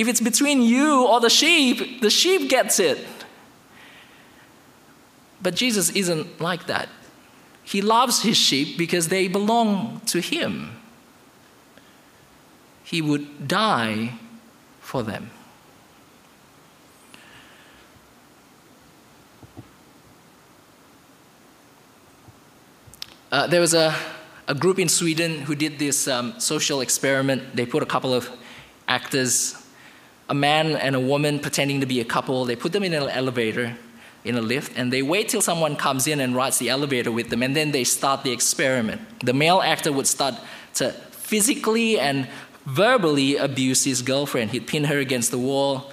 If 0.00 0.08
it's 0.08 0.22
between 0.22 0.62
you 0.62 1.06
or 1.06 1.20
the 1.20 1.28
sheep, 1.28 2.00
the 2.00 2.08
sheep 2.08 2.48
gets 2.48 2.80
it. 2.80 3.06
But 5.42 5.54
Jesus 5.54 5.90
isn't 5.90 6.40
like 6.40 6.66
that. 6.68 6.88
He 7.62 7.82
loves 7.82 8.22
his 8.22 8.38
sheep 8.38 8.78
because 8.78 9.08
they 9.08 9.28
belong 9.28 10.00
to 10.06 10.20
him. 10.20 10.80
He 12.82 13.02
would 13.02 13.46
die 13.46 14.14
for 14.80 15.02
them. 15.02 15.30
Uh, 23.30 23.46
there 23.48 23.60
was 23.60 23.74
a, 23.74 23.94
a 24.48 24.54
group 24.54 24.78
in 24.78 24.88
Sweden 24.88 25.42
who 25.42 25.54
did 25.54 25.78
this 25.78 26.08
um, 26.08 26.40
social 26.40 26.80
experiment. 26.80 27.54
They 27.54 27.66
put 27.66 27.82
a 27.82 27.86
couple 27.86 28.14
of 28.14 28.30
actors 28.88 29.59
a 30.30 30.34
man 30.34 30.76
and 30.76 30.94
a 30.94 31.00
woman 31.00 31.40
pretending 31.40 31.80
to 31.80 31.86
be 31.86 32.00
a 32.00 32.04
couple. 32.04 32.44
They 32.44 32.54
put 32.54 32.72
them 32.72 32.84
in 32.84 32.94
an 32.94 33.08
elevator, 33.08 33.76
in 34.24 34.36
a 34.36 34.40
lift, 34.40 34.78
and 34.78 34.92
they 34.92 35.02
wait 35.02 35.28
till 35.28 35.40
someone 35.40 35.74
comes 35.74 36.06
in 36.06 36.20
and 36.20 36.36
rides 36.36 36.58
the 36.58 36.70
elevator 36.70 37.10
with 37.10 37.30
them, 37.30 37.42
and 37.42 37.54
then 37.54 37.72
they 37.72 37.82
start 37.82 38.22
the 38.22 38.30
experiment. 38.30 39.00
The 39.20 39.34
male 39.34 39.60
actor 39.60 39.92
would 39.92 40.06
start 40.06 40.36
to 40.74 40.92
physically 40.92 41.98
and 41.98 42.28
verbally 42.64 43.36
abuse 43.36 43.84
his 43.84 44.02
girlfriend. 44.02 44.52
He'd 44.52 44.68
pin 44.68 44.84
her 44.84 44.98
against 44.98 45.32
the 45.32 45.38
wall, 45.38 45.90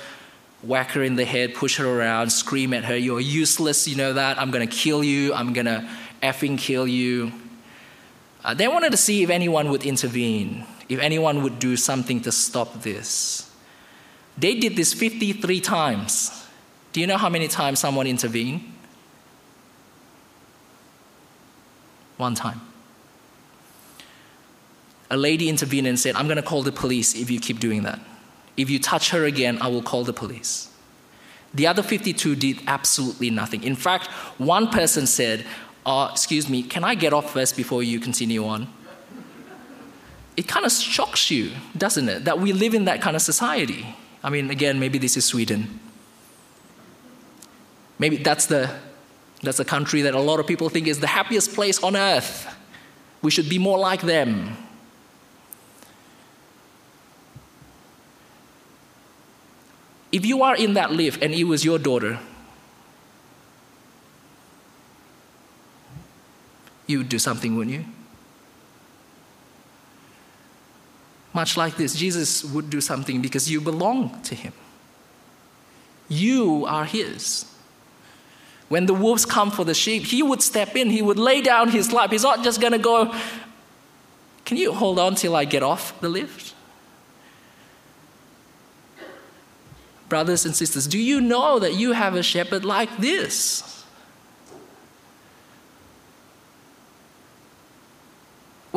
whack 0.62 0.92
her 0.92 1.02
in 1.02 1.16
the 1.16 1.26
head, 1.26 1.56
push 1.56 1.78
her 1.78 1.88
around, 1.88 2.30
scream 2.30 2.74
at 2.74 2.86
her, 2.86 2.96
You're 2.96 3.20
useless, 3.20 3.88
you 3.88 3.96
know 3.96 4.14
that? 4.14 4.40
I'm 4.40 4.52
gonna 4.52 4.68
kill 4.68 5.04
you, 5.04 5.34
I'm 5.34 5.52
gonna 5.52 5.90
effing 6.22 6.60
kill 6.60 6.88
you. 6.88 7.32
Uh, 8.44 8.54
they 8.54 8.68
wanted 8.68 8.92
to 8.92 8.98
see 8.98 9.24
if 9.24 9.32
anyone 9.32 9.72
would 9.72 9.84
intervene, 9.84 10.64
if 10.90 11.00
anyone 11.00 11.42
would 11.42 11.58
do 11.58 11.76
something 11.76 12.22
to 12.22 12.32
stop 12.32 12.84
this. 12.84 13.47
They 14.38 14.56
did 14.56 14.76
this 14.76 14.94
53 14.94 15.62
times. 15.62 16.46
Do 16.94 17.02
you 17.02 17.08
know 17.08 17.18
how 17.18 17.30
many 17.30 17.48
times 17.48 17.80
someone 17.80 18.08
intervened? 18.08 18.62
One 22.18 22.36
time. 22.36 22.62
A 25.10 25.18
lady 25.18 25.50
intervened 25.50 25.88
and 25.88 26.00
said, 26.00 26.16
I'm 26.16 26.26
going 26.28 26.38
to 26.38 26.44
call 26.44 26.64
the 26.64 26.72
police 26.72 27.16
if 27.16 27.32
you 27.32 27.40
keep 27.40 27.60
doing 27.60 27.84
that. 27.84 28.00
If 28.58 28.70
you 28.70 28.80
touch 28.80 29.12
her 29.12 29.26
again, 29.26 29.58
I 29.62 29.68
will 29.68 29.84
call 29.84 30.04
the 30.04 30.14
police. 30.14 30.70
The 31.54 31.68
other 31.68 31.82
52 31.82 32.36
did 32.36 32.62
absolutely 32.68 33.30
nothing. 33.30 33.64
In 33.64 33.76
fact, 33.76 34.08
one 34.38 34.68
person 34.70 35.08
said, 35.08 35.46
oh, 35.86 36.10
Excuse 36.12 36.50
me, 36.50 36.64
can 36.64 36.84
I 36.84 36.96
get 36.96 37.14
off 37.14 37.32
first 37.32 37.56
before 37.56 37.84
you 37.84 38.00
continue 38.00 38.46
on? 38.46 38.68
it 40.38 40.48
kind 40.48 40.66
of 40.68 40.72
shocks 40.72 41.32
you, 41.32 41.52
doesn't 41.76 42.08
it, 42.08 42.26
that 42.26 42.40
we 42.40 42.54
live 42.54 42.76
in 42.76 42.86
that 42.86 43.02
kind 43.02 43.16
of 43.16 43.22
society. 43.24 43.96
I 44.28 44.30
mean, 44.30 44.52
again, 44.52 44.78
maybe 44.78 44.98
this 44.98 45.16
is 45.16 45.24
Sweden. 45.24 45.80
Maybe 47.98 48.18
that's 48.18 48.46
the, 48.48 48.70
that's 49.42 49.58
the 49.58 49.64
country 49.64 50.02
that 50.02 50.14
a 50.14 50.20
lot 50.20 50.42
of 50.42 50.46
people 50.46 50.68
think 50.68 50.88
is 50.88 51.00
the 51.00 51.08
happiest 51.08 51.54
place 51.54 51.82
on 51.82 51.96
earth. 51.96 52.54
We 53.22 53.32
should 53.32 53.48
be 53.48 53.58
more 53.58 53.80
like 53.80 54.02
them. 54.02 54.58
If 60.12 60.26
you 60.26 60.44
are 60.44 60.58
in 60.58 60.74
that 60.74 60.92
lift 60.92 61.24
and 61.24 61.34
it 61.34 61.46
was 61.46 61.64
your 61.64 61.80
daughter, 61.80 62.20
you 66.86 66.98
would 66.98 67.08
do 67.08 67.18
something, 67.18 67.56
wouldn't 67.56 67.78
you? 67.78 67.86
Much 71.38 71.56
like 71.56 71.78
this, 71.78 71.94
Jesus 71.94 72.44
would 72.44 72.72
do 72.72 72.82
something 72.82 73.22
because 73.22 73.48
you 73.48 73.62
belong 73.62 74.20
to 74.24 74.34
him. 74.34 74.54
You 76.10 76.66
are 76.66 76.84
his. 76.84 77.46
When 78.70 78.88
the 78.88 78.96
wolves 78.96 79.24
come 79.24 79.52
for 79.52 79.64
the 79.64 79.76
sheep, 79.76 80.06
he 80.06 80.24
would 80.24 80.42
step 80.42 80.76
in, 80.76 80.90
he 80.90 81.04
would 81.04 81.20
lay 81.20 81.42
down 81.42 81.70
his 81.70 81.94
life. 81.94 82.10
He's 82.10 82.24
not 82.24 82.44
just 82.44 82.60
going 82.60 82.74
to 82.74 82.80
go, 82.80 83.14
Can 84.46 84.58
you 84.58 84.74
hold 84.74 84.98
on 84.98 85.14
till 85.14 85.36
I 85.36 85.46
get 85.46 85.62
off 85.62 86.02
the 86.02 86.10
lift? 86.10 86.56
Brothers 90.10 90.44
and 90.44 90.56
sisters, 90.56 90.88
do 90.88 90.98
you 90.98 91.22
know 91.22 91.60
that 91.60 91.76
you 91.76 91.92
have 91.92 92.16
a 92.16 92.24
shepherd 92.24 92.66
like 92.66 92.98
this? 92.98 93.77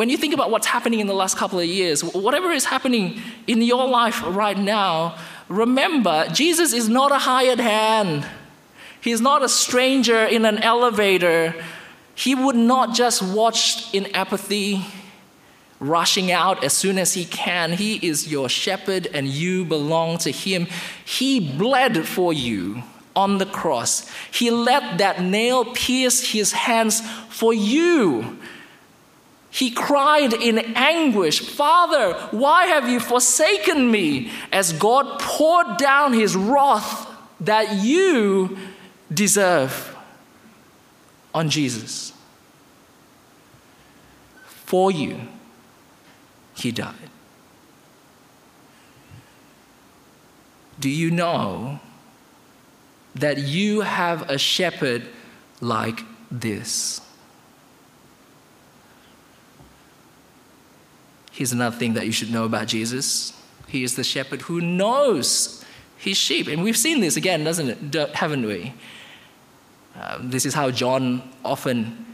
When 0.01 0.09
you 0.09 0.17
think 0.17 0.33
about 0.33 0.51
what's 0.51 0.67
happening 0.67 1.01
in 1.01 1.09
the 1.09 1.13
last 1.13 1.37
couple 1.37 1.59
of 1.59 1.67
years, 1.67 2.03
whatever 2.03 2.53
is 2.53 2.65
happening 2.65 3.21
in 3.47 3.61
your 3.61 3.87
life 3.87 4.23
right 4.25 4.57
now, 4.57 5.19
remember, 5.51 6.27
Jesus 6.33 6.73
is 6.73 6.89
not 6.89 7.13
a 7.13 7.19
hired 7.19 7.61
hand. 7.61 8.27
He's 9.03 9.21
not 9.21 9.43
a 9.43 9.49
stranger 9.51 10.25
in 10.25 10.47
an 10.47 10.57
elevator. 10.57 11.55
He 12.15 12.35
would 12.35 12.57
not 12.57 12.95
just 12.95 13.21
watch 13.21 13.95
in 13.95 14.07
apathy, 14.17 14.87
rushing 15.81 16.33
out 16.33 16.65
as 16.65 16.73
soon 16.73 16.97
as 16.97 17.13
he 17.13 17.27
can. 17.27 17.75
He 17.75 17.97
is 17.97 18.33
your 18.33 18.49
shepherd 18.49 19.07
and 19.13 19.29
you 19.29 19.67
belong 19.67 20.17
to 20.21 20.31
him. 20.31 20.67
He 21.05 21.41
bled 21.41 22.09
for 22.09 22.33
you 22.33 22.85
on 23.15 23.37
the 23.37 23.45
cross. 23.45 24.11
He 24.33 24.51
let 24.51 24.97
that 24.97 25.21
nail 25.21 25.67
pierce 25.67 26.33
his 26.33 26.53
hands 26.53 27.03
for 27.29 27.53
you. 27.53 28.39
He 29.51 29.71
cried 29.71 30.33
in 30.33 30.59
anguish, 30.77 31.41
Father, 31.41 32.15
why 32.31 32.67
have 32.67 32.89
you 32.89 33.01
forsaken 33.01 33.91
me? 33.91 34.31
As 34.53 34.73
God 34.73 35.21
poured 35.21 35.77
down 35.77 36.13
his 36.13 36.37
wrath 36.37 37.09
that 37.41 37.83
you 37.83 38.57
deserve 39.13 39.97
on 41.35 41.51
Jesus. 41.51 42.13
For 44.45 44.93
you, 44.93 45.21
he 46.55 46.71
died. 46.71 46.95
Do 50.79 50.89
you 50.89 51.11
know 51.11 51.81
that 53.17 53.39
you 53.39 53.81
have 53.81 54.31
a 54.31 54.39
shepherd 54.39 55.09
like 55.61 56.05
this? 56.31 57.01
Here's 61.40 61.53
another 61.53 61.74
thing 61.74 61.94
that 61.94 62.05
you 62.05 62.12
should 62.12 62.31
know 62.31 62.44
about 62.44 62.66
Jesus. 62.66 63.33
He 63.66 63.83
is 63.83 63.96
the 63.96 64.05
shepherd 64.05 64.42
who 64.42 64.61
knows 64.61 65.64
his 65.96 66.18
sheep. 66.18 66.48
And 66.48 66.62
we've 66.62 66.76
seen 66.76 67.00
this 67.00 67.16
again, 67.16 67.44
doesn't 67.44 67.94
it? 67.94 68.14
Haven't 68.14 68.44
we? 68.44 68.74
Um, 69.98 70.29
this 70.29 70.44
is 70.44 70.53
how 70.53 70.70
John 70.70 71.22
often 71.42 72.05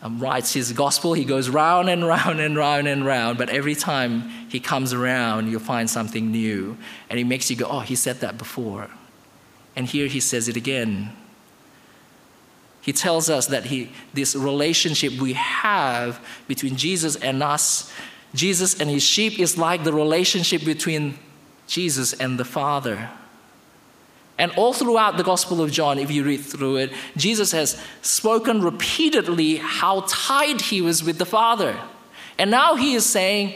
um, 0.00 0.18
writes 0.18 0.54
his 0.54 0.72
gospel. 0.72 1.12
He 1.12 1.26
goes 1.26 1.50
round 1.50 1.90
and 1.90 2.06
round 2.06 2.40
and 2.40 2.56
round 2.56 2.88
and 2.88 3.04
round, 3.04 3.36
but 3.36 3.50
every 3.50 3.74
time 3.74 4.30
he 4.48 4.60
comes 4.60 4.94
around, 4.94 5.50
you'll 5.50 5.60
find 5.60 5.90
something 5.90 6.32
new. 6.32 6.78
And 7.10 7.18
he 7.18 7.24
makes 7.24 7.50
you 7.50 7.56
go, 7.56 7.66
oh, 7.66 7.80
he 7.80 7.94
said 7.94 8.20
that 8.20 8.38
before. 8.38 8.88
And 9.76 9.86
here 9.86 10.06
he 10.06 10.20
says 10.20 10.48
it 10.48 10.56
again. 10.56 11.12
He 12.80 12.94
tells 12.94 13.28
us 13.28 13.46
that 13.48 13.66
he, 13.66 13.90
this 14.14 14.34
relationship 14.34 15.20
we 15.20 15.34
have 15.34 16.18
between 16.48 16.76
Jesus 16.76 17.14
and 17.16 17.42
us, 17.42 17.92
Jesus 18.34 18.80
and 18.80 18.90
his 18.90 19.02
sheep, 19.02 19.38
is 19.38 19.56
like 19.56 19.84
the 19.84 19.92
relationship 19.92 20.64
between 20.64 21.18
Jesus 21.66 22.12
and 22.12 22.38
the 22.38 22.44
Father. 22.44 23.10
And 24.36 24.50
all 24.52 24.72
throughout 24.72 25.16
the 25.16 25.22
Gospel 25.22 25.62
of 25.62 25.70
John, 25.70 25.98
if 25.98 26.10
you 26.10 26.24
read 26.24 26.40
through 26.40 26.76
it, 26.76 26.92
Jesus 27.16 27.52
has 27.52 27.80
spoken 28.02 28.62
repeatedly 28.62 29.56
how 29.56 30.04
tight 30.08 30.60
he 30.60 30.80
was 30.80 31.04
with 31.04 31.18
the 31.18 31.26
Father. 31.26 31.78
And 32.36 32.50
now 32.50 32.74
he 32.74 32.94
is 32.94 33.06
saying, 33.06 33.54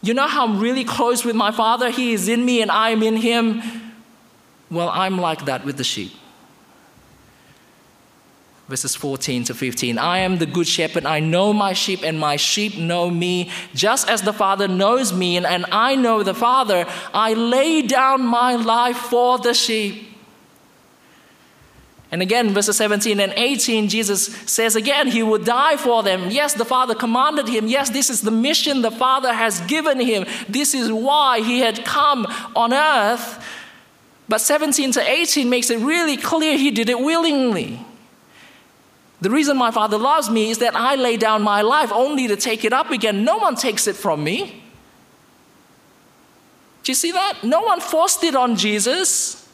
You 0.00 0.14
know 0.14 0.26
how 0.26 0.46
I'm 0.46 0.58
really 0.58 0.84
close 0.84 1.24
with 1.24 1.36
my 1.36 1.50
Father? 1.50 1.90
He 1.90 2.14
is 2.14 2.28
in 2.28 2.44
me 2.44 2.62
and 2.62 2.70
I 2.70 2.90
am 2.90 3.02
in 3.02 3.16
him. 3.16 3.62
Well, 4.70 4.88
I'm 4.88 5.18
like 5.18 5.44
that 5.44 5.66
with 5.66 5.76
the 5.76 5.84
sheep 5.84 6.12
verses 8.68 8.94
14 8.96 9.44
to 9.44 9.54
15. 9.54 9.98
I 9.98 10.18
am 10.18 10.38
the 10.38 10.46
good 10.46 10.66
shepherd. 10.66 11.04
I 11.04 11.20
know 11.20 11.52
my 11.52 11.72
sheep, 11.72 12.02
and 12.02 12.18
my 12.18 12.36
sheep 12.36 12.78
know 12.78 13.10
me. 13.10 13.50
Just 13.74 14.08
as 14.08 14.22
the 14.22 14.32
Father 14.32 14.68
knows 14.68 15.12
me, 15.12 15.36
and, 15.36 15.46
and 15.46 15.66
I 15.70 15.94
know 15.96 16.22
the 16.22 16.34
Father, 16.34 16.86
I 17.12 17.34
lay 17.34 17.82
down 17.82 18.24
my 18.26 18.56
life 18.56 18.96
for 18.96 19.38
the 19.38 19.54
sheep. 19.54 20.10
And 22.10 22.22
again, 22.22 22.54
verses 22.54 22.76
17 22.76 23.18
and 23.18 23.32
18, 23.36 23.88
Jesus 23.88 24.26
says 24.26 24.76
again, 24.76 25.08
He 25.08 25.22
would 25.22 25.44
die 25.44 25.76
for 25.76 26.04
them. 26.04 26.30
Yes, 26.30 26.54
the 26.54 26.64
Father 26.64 26.94
commanded 26.94 27.48
Him. 27.48 27.66
Yes, 27.66 27.90
this 27.90 28.08
is 28.08 28.20
the 28.20 28.30
mission 28.30 28.82
the 28.82 28.92
Father 28.92 29.32
has 29.32 29.60
given 29.62 29.98
Him. 29.98 30.24
This 30.48 30.74
is 30.74 30.92
why 30.92 31.40
He 31.40 31.58
had 31.60 31.84
come 31.84 32.24
on 32.54 32.72
earth. 32.72 33.44
But 34.28 34.40
17 34.40 34.92
to 34.92 35.02
18 35.02 35.50
makes 35.50 35.70
it 35.70 35.80
really 35.80 36.16
clear 36.16 36.56
He 36.56 36.70
did 36.70 36.88
it 36.88 37.00
willingly. 37.00 37.84
The 39.24 39.30
reason 39.30 39.56
my 39.56 39.70
Father 39.70 39.96
loves 39.96 40.28
me 40.28 40.50
is 40.50 40.58
that 40.58 40.76
I 40.76 40.96
lay 40.96 41.16
down 41.16 41.40
my 41.40 41.62
life 41.62 41.90
only 41.90 42.28
to 42.28 42.36
take 42.36 42.62
it 42.62 42.74
up 42.74 42.90
again. 42.90 43.24
No 43.24 43.38
one 43.38 43.54
takes 43.54 43.86
it 43.86 43.96
from 43.96 44.22
me. 44.22 44.62
Do 46.82 46.92
you 46.92 46.94
see 46.94 47.10
that? 47.10 47.42
No 47.42 47.62
one 47.62 47.80
forced 47.80 48.22
it 48.22 48.36
on 48.36 48.54
Jesus, 48.54 49.48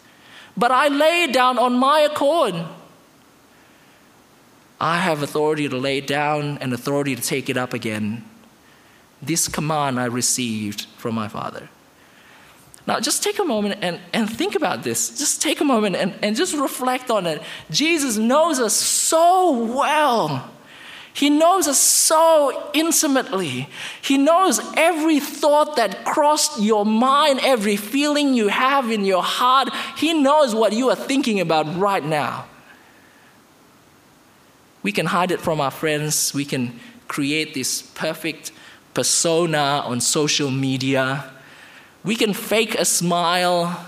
but 0.57 0.73
I 0.73 0.89
lay 0.89 1.23
it 1.23 1.33
down 1.33 1.57
on 1.57 1.75
my 1.75 2.01
accord. 2.01 2.57
I 4.81 4.99
have 4.99 5.23
authority 5.23 5.69
to 5.69 5.77
lay 5.77 5.99
it 5.99 6.09
down 6.09 6.59
and 6.59 6.73
authority 6.73 7.15
to 7.15 7.23
take 7.23 7.49
it 7.49 7.57
up 7.57 7.73
again. 7.73 8.25
This 9.23 9.47
command 9.47 10.01
I 10.01 10.07
received 10.07 10.87
from 10.97 11.15
my 11.15 11.29
Father. 11.29 11.69
Now, 12.89 12.99
just 12.99 13.23
take 13.23 13.39
a 13.39 13.45
moment 13.45 13.79
and, 13.83 14.01
and 14.13 14.29
think 14.29 14.57
about 14.57 14.83
this. 14.83 15.17
Just 15.17 15.41
take 15.41 15.60
moment 15.71 15.97
and, 15.97 16.15
and 16.23 16.37
just 16.37 16.55
reflect 16.55 17.11
on 17.11 17.27
it. 17.27 17.41
Jesus 17.71 18.17
knows 18.17 18.61
us 18.61 18.75
so 18.75 19.53
well. 19.65 20.51
He 21.13 21.29
knows 21.29 21.67
us 21.67 21.79
so 21.79 22.71
intimately. 22.73 23.69
He 24.01 24.17
knows 24.17 24.61
every 24.77 25.21
thought 25.21 25.77
that 25.77 26.05
crossed 26.05 26.61
your 26.61 26.87
mind, 26.87 27.41
every 27.43 27.77
feeling 27.77 28.35
you 28.35 28.49
have 28.49 28.91
in 28.91 29.05
your 29.05 29.23
heart. 29.23 29.69
He 29.97 30.15
knows 30.15 30.55
what 30.55 30.73
you 30.73 30.89
are 30.91 30.97
thinking 30.97 31.41
about 31.41 31.77
right 31.77 32.05
now. 32.05 32.47
We 34.83 34.93
can 34.93 35.07
hide 35.07 35.31
it 35.31 35.41
from 35.41 35.61
our 35.61 35.71
friends. 35.71 36.33
We 36.33 36.45
can 36.45 36.79
create 37.09 37.55
this 37.55 37.83
perfect 37.83 38.53
persona 38.95 39.83
on 39.85 40.01
social 40.01 40.51
media. 40.51 41.31
We 42.05 42.17
can 42.17 42.33
fake 42.33 42.77
a 42.77 42.85
smile, 42.85 43.85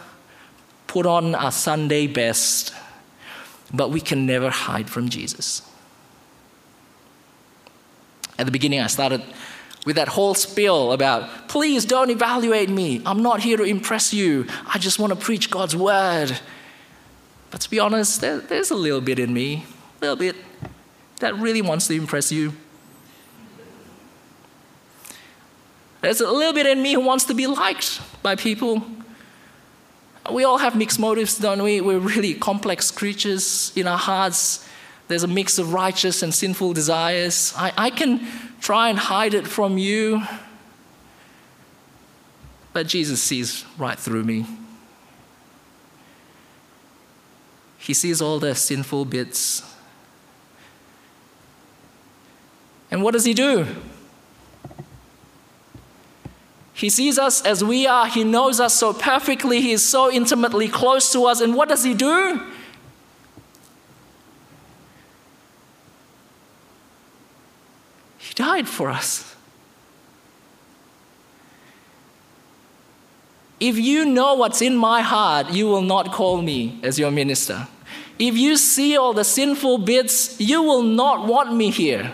put 0.93 1.07
on 1.07 1.35
our 1.35 1.51
Sunday 1.51 2.07
best, 2.07 2.75
but 3.73 3.89
we 3.89 3.99
can 3.99 4.27
never 4.27 4.51
hide 4.51 4.91
from 4.91 5.09
Jesus. 5.09 5.63
At 8.39 8.45
the 8.45 8.53
beginning, 8.53 8.81
I 8.81 8.89
started 8.89 9.23
with 9.87 9.97
that 9.97 10.09
whole 10.09 10.35
spiel 10.35 10.93
about, 10.93 11.49
please 11.49 11.87
don't 11.87 12.11
evaluate 12.11 12.69
me. 12.69 13.01
I'm 13.07 13.23
not 13.23 13.41
here 13.41 13.57
to 13.57 13.63
impress 13.63 14.13
you. 14.13 14.47
I 14.67 14.77
just 14.77 14.99
want 14.99 15.15
to 15.15 15.19
preach 15.19 15.51
God's 15.51 15.75
word. 15.75 16.39
But 17.51 17.63
to 17.63 17.71
be 17.71 17.79
honest, 17.79 18.21
there, 18.21 18.41
there's 18.41 18.71
a 18.71 18.75
little 18.75 19.01
bit 19.01 19.19
in 19.19 19.33
me, 19.33 19.65
a 19.97 20.01
little 20.03 20.17
bit, 20.17 20.37
that 21.21 21.35
really 21.37 21.63
wants 21.63 21.87
to 21.87 21.95
impress 21.95 22.31
you. 22.31 22.53
There's 26.03 26.21
a 26.21 26.31
little 26.31 26.53
bit 26.53 26.67
in 26.67 26.83
me 26.83 26.93
who 26.93 27.01
wants 27.01 27.25
to 27.25 27.35
be 27.35 27.47
liked 27.47 28.03
by 28.23 28.37
people. 28.37 28.83
We 30.31 30.45
all 30.45 30.59
have 30.59 30.77
mixed 30.77 31.01
motives, 31.01 31.39
don't 31.39 31.63
we? 31.63 31.81
We're 31.81 31.99
really 31.99 32.35
complex 32.35 32.91
creatures 32.91 33.73
in 33.75 33.89
our 33.89 33.99
hearts. 33.99 34.69
There's 35.09 35.25
a 35.25 35.29
mix 35.29 35.59
of 35.59 35.73
righteous 35.73 36.23
and 36.23 36.33
sinful 36.33 36.75
desires. 36.75 37.53
I, 37.57 37.73
I 37.77 37.91
can 37.91 38.27
try 38.61 38.89
and 38.89 38.99
hide 38.99 39.35
it 39.35 39.49
from 39.49 39.79
you. 39.79 40.23
But 42.73 42.87
Jesus 42.87 43.21
sees 43.21 43.65
right 43.77 43.99
through 43.99 44.23
me. 44.23 44.47
He 47.79 47.93
sees 47.93 48.23
all 48.23 48.39
the 48.39 48.55
sinful 48.55 49.07
bits. 49.07 49.63
And 52.93 53.03
what 53.03 53.13
does 53.13 53.25
he 53.25 53.35
do? 53.35 53.67
He 56.75 56.89
sees 56.89 57.19
us 57.19 57.43
as 57.43 57.63
we 57.63 57.87
are. 57.87 58.07
He 58.07 58.25
knows 58.25 58.59
us 58.59 58.75
so 58.75 58.93
perfectly. 58.93 59.61
He 59.61 59.73
is 59.73 59.87
so 59.87 60.11
intimately 60.11 60.69
close 60.69 61.13
to 61.13 61.27
us. 61.27 61.41
And 61.41 61.55
what 61.55 61.69
does 61.69 61.85
he 61.85 61.95
do? 61.95 62.41
He 68.19 68.35
died 68.35 68.69
for 68.69 68.89
us. 68.89 69.37
If 73.61 73.79
you 73.79 74.05
know 74.07 74.35
what's 74.35 74.61
in 74.61 74.77
my 74.77 75.03
heart, 75.03 75.51
you 75.53 75.69
will 75.69 75.83
not 75.83 76.13
call 76.13 76.43
me 76.43 76.81
as 76.83 76.99
your 76.99 77.13
minister. 77.13 77.69
If 78.19 78.37
you 78.37 78.57
see 78.57 78.97
all 78.97 79.13
the 79.13 79.23
sinful 79.25 79.79
bits, 79.79 80.41
you 80.41 80.63
will 80.63 80.83
not 80.83 81.27
want 81.27 81.55
me 81.55 81.71
here. 81.71 82.13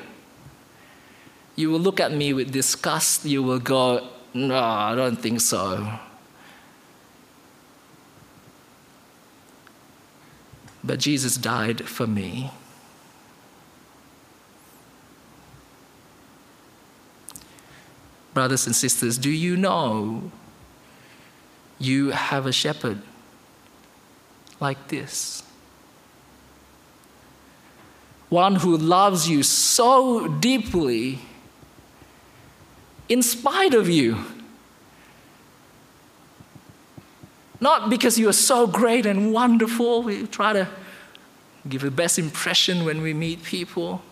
You 1.57 1.71
will 1.71 1.81
look 1.81 2.01
at 2.01 2.13
me 2.13 2.35
with 2.35 2.53
disgust. 2.53 3.25
You 3.25 3.43
will 3.43 3.61
go, 3.61 4.09
No, 4.39 4.57
I 4.57 4.95
don't 4.95 5.17
think 5.17 5.41
so. 5.41 5.99
But 10.85 11.01
Jesus 11.01 11.37
died 11.37 11.89
for 11.89 12.07
me. 12.07 12.53
Brothers 18.33 18.65
and 18.67 18.77
sisters, 18.77 19.19
do 19.19 19.29
you 19.29 19.57
know 19.57 20.31
you 21.81 22.11
have 22.11 22.47
a 22.47 22.53
shepherd 22.53 23.03
like 24.61 24.87
this? 24.87 25.43
One 28.29 28.55
who 28.55 28.77
loves 28.77 29.29
you 29.29 29.43
so 29.43 30.29
deeply 30.29 31.19
in 33.09 33.23
spite 33.23 33.75
of 33.75 33.89
you. 33.89 34.19
Not 37.61 37.91
because 37.91 38.19
you 38.19 38.29
are 38.29 38.33
so 38.33 38.67
great 38.67 39.05
and 39.05 39.33
wonderful, 39.33 40.03
we 40.03 40.27
try 40.27 40.53
to 40.53 40.69
give 41.69 41.83
the 41.83 41.91
best 41.91 42.19
impression 42.19 42.85
when 42.85 43.03
we 43.03 43.13
meet 43.13 43.43
people. 43.43 44.03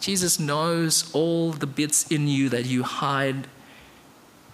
Jesus 0.00 0.38
knows 0.38 1.10
all 1.12 1.52
the 1.52 1.66
bits 1.66 2.10
in 2.10 2.28
you 2.28 2.48
that 2.48 2.64
you 2.64 2.84
hide, 2.84 3.48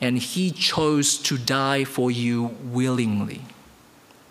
and 0.00 0.18
He 0.18 0.50
chose 0.50 1.18
to 1.18 1.38
die 1.38 1.84
for 1.84 2.10
you 2.10 2.56
willingly. 2.62 3.42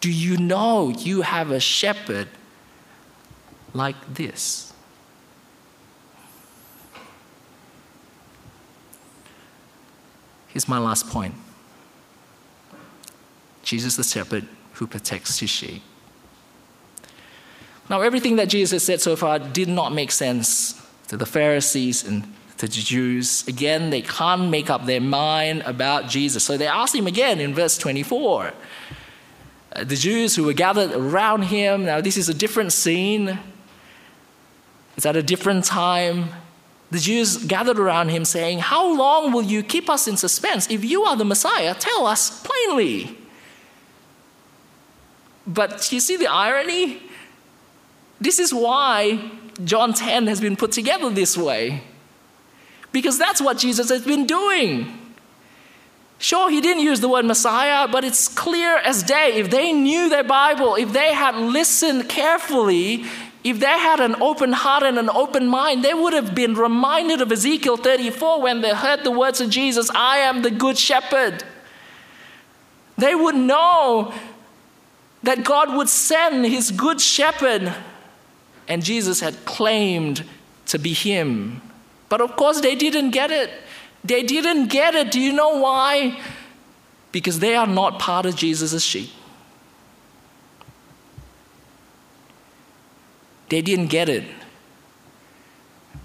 Do 0.01 0.11
you 0.11 0.37
know 0.37 0.89
you 0.89 1.21
have 1.21 1.51
a 1.51 1.59
shepherd 1.59 2.27
like 3.73 4.15
this? 4.15 4.72
Here's 10.53 10.67
my 10.67 10.77
last 10.77 11.09
point 11.09 11.33
Jesus, 13.63 13.95
the 13.95 14.03
shepherd 14.03 14.47
who 14.73 14.87
protects 14.87 15.39
his 15.39 15.49
sheep. 15.49 15.81
Now, 17.89 18.01
everything 18.01 18.37
that 18.37 18.49
Jesus 18.49 18.83
said 18.83 19.01
so 19.01 19.15
far 19.15 19.39
did 19.39 19.67
not 19.67 19.93
make 19.93 20.11
sense 20.11 20.81
to 21.07 21.17
the 21.17 21.25
Pharisees 21.25 22.07
and 22.07 22.23
to 22.57 22.67
the 22.67 22.73
Jews. 22.73 23.45
Again, 23.47 23.89
they 23.89 24.01
can't 24.01 24.49
make 24.49 24.69
up 24.69 24.85
their 24.85 25.01
mind 25.01 25.63
about 25.63 26.07
Jesus. 26.07 26.43
So 26.43 26.55
they 26.55 26.67
ask 26.67 26.95
him 26.95 27.07
again 27.07 27.39
in 27.41 27.53
verse 27.53 27.77
24. 27.77 28.53
Uh, 29.75 29.83
the 29.83 29.95
Jews 29.95 30.35
who 30.35 30.43
were 30.43 30.53
gathered 30.53 30.91
around 30.91 31.43
him, 31.43 31.85
now 31.85 31.99
this 31.99 32.15
is 32.15 32.29
a 32.29 32.33
different 32.33 32.71
scene, 32.71 33.39
it's 34.95 35.05
at 35.05 35.15
a 35.15 35.23
different 35.23 35.65
time. 35.65 36.29
The 36.93 36.99
Jews 36.99 37.37
gathered 37.37 37.79
around 37.79 38.09
him 38.09 38.23
saying, 38.23 38.59
How 38.59 38.95
long 38.95 39.31
will 39.31 39.41
you 39.41 39.63
keep 39.63 39.89
us 39.89 40.07
in 40.07 40.15
suspense? 40.15 40.69
If 40.69 40.85
you 40.85 41.01
are 41.05 41.15
the 41.15 41.25
Messiah, 41.25 41.73
tell 41.73 42.05
us 42.05 42.45
plainly. 42.45 43.17
But 45.47 45.91
you 45.91 45.99
see 45.99 46.17
the 46.17 46.27
irony? 46.27 47.01
This 48.21 48.37
is 48.37 48.53
why 48.53 49.31
John 49.63 49.95
10 49.95 50.27
has 50.27 50.39
been 50.39 50.55
put 50.55 50.71
together 50.71 51.09
this 51.09 51.35
way. 51.35 51.81
Because 52.91 53.17
that's 53.17 53.41
what 53.41 53.57
Jesus 53.57 53.89
has 53.89 54.05
been 54.05 54.27
doing. 54.27 54.99
Sure, 56.19 56.47
he 56.51 56.61
didn't 56.61 56.83
use 56.83 56.99
the 56.99 57.09
word 57.09 57.25
Messiah, 57.25 57.87
but 57.87 58.03
it's 58.03 58.27
clear 58.27 58.77
as 58.77 59.01
day. 59.01 59.33
If 59.33 59.49
they 59.49 59.73
knew 59.73 60.09
their 60.09 60.23
Bible, 60.23 60.75
if 60.75 60.93
they 60.93 61.15
had 61.15 61.35
listened 61.37 62.07
carefully, 62.07 63.05
if 63.43 63.59
they 63.59 63.65
had 63.65 63.99
an 63.99 64.15
open 64.21 64.53
heart 64.53 64.83
and 64.83 64.97
an 64.97 65.09
open 65.09 65.47
mind, 65.47 65.83
they 65.83 65.93
would 65.93 66.13
have 66.13 66.33
been 66.33 66.53
reminded 66.53 67.21
of 67.21 67.31
Ezekiel 67.31 67.75
34 67.75 68.41
when 68.41 68.61
they 68.61 68.73
heard 68.73 69.03
the 69.03 69.11
words 69.11 69.41
of 69.41 69.49
Jesus 69.49 69.89
I 69.91 70.17
am 70.17 70.41
the 70.41 70.51
good 70.51 70.77
shepherd. 70.77 71.43
They 72.97 73.15
would 73.15 73.35
know 73.35 74.13
that 75.23 75.43
God 75.43 75.75
would 75.75 75.89
send 75.89 76.45
his 76.45 76.71
good 76.71 77.01
shepherd 77.01 77.73
and 78.67 78.83
Jesus 78.83 79.19
had 79.19 79.45
claimed 79.45 80.23
to 80.67 80.79
be 80.79 80.93
him. 80.93 81.61
But 82.07 82.21
of 82.21 82.35
course, 82.35 82.61
they 82.61 82.75
didn't 82.75 83.11
get 83.11 83.31
it. 83.31 83.49
They 84.03 84.23
didn't 84.23 84.67
get 84.67 84.95
it. 84.95 85.11
Do 85.11 85.19
you 85.19 85.33
know 85.33 85.57
why? 85.57 86.21
Because 87.11 87.39
they 87.39 87.55
are 87.55 87.67
not 87.67 87.99
part 87.99 88.25
of 88.25 88.35
Jesus' 88.35 88.83
sheep. 88.83 89.09
They 93.53 93.61
didn't 93.61 93.89
get 93.89 94.09
it 94.09 94.23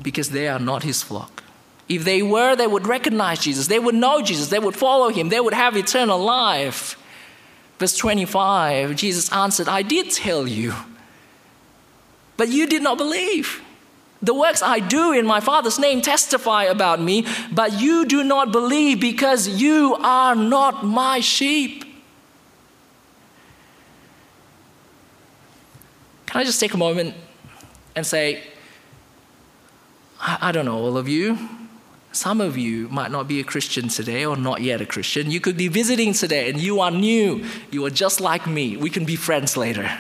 because 0.03 0.29
they 0.33 0.49
are 0.49 0.59
not 0.59 0.83
his 0.83 1.03
flock. 1.03 1.43
If 1.89 2.05
they 2.05 2.21
were, 2.21 2.55
they 2.55 2.67
would 2.67 2.87
recognize 2.87 3.39
Jesus, 3.41 3.69
they 3.69 3.79
would 3.79 3.95
know 3.95 4.21
Jesus, 4.21 4.51
they 4.51 4.59
would 4.59 4.77
follow 4.77 5.09
him, 5.09 5.31
they 5.31 5.41
would 5.41 5.55
have 5.55 5.75
eternal 5.75 6.19
life. 6.19 7.01
Verse 7.79 7.97
25, 7.97 8.97
Jesus 8.97 9.33
answered, 9.33 9.67
I 9.67 9.81
did 9.81 10.11
tell 10.11 10.47
you 10.47 10.75
but 12.37 12.49
you 12.51 12.67
did 12.67 12.83
not 12.83 12.99
believe. 12.99 13.63
The 14.21 14.35
works 14.35 14.63
I 14.63 14.81
do 14.81 15.13
in 15.13 15.25
my 15.25 15.41
Father's 15.41 15.79
name 15.79 16.03
testify 16.03 16.65
about 16.65 17.01
me, 17.01 17.25
but 17.51 17.81
you 17.81 18.05
do 18.05 18.23
not 18.25 18.53
believe 18.53 19.01
because 19.01 19.49
you 19.49 19.97
are 20.01 20.35
not 20.35 20.85
my 20.85 21.21
sheep. 21.21 21.87
Can 26.27 26.43
I 26.43 26.45
just 26.45 26.61
take 26.61 26.75
a 26.75 26.77
moment 26.77 27.15
and 27.99 28.07
say, 28.07 28.43
I, 30.21 30.39
I 30.41 30.53
don't 30.53 30.65
know, 30.65 30.79
all 30.79 30.97
of 30.97 31.09
you, 31.09 31.39
some 32.13 32.41
of 32.41 32.57
you 32.57 32.89
might 32.89 33.11
not 33.11 33.29
be 33.29 33.39
a 33.39 33.45
Christian 33.45 33.89
today 33.89 34.25
or 34.25 34.37
not 34.37 34.63
yet 34.63 34.81
a 34.81 34.87
Christian. 34.87 35.31
You 35.31 35.41
could 35.41 35.57
be 35.57 35.69
visiting 35.69 36.15
today 36.15 36.51
and 36.51 36.59
you 36.59 36.81
are 36.81 36.91
new. 36.91 37.45
You 37.71 37.85
are 37.85 37.91
just 37.91 38.21
like 38.21 38.47
me. 38.47 38.77
We 38.77 38.91
can 38.91 39.05
be 39.05 39.15
friends 39.15 39.57
later. 39.57 39.91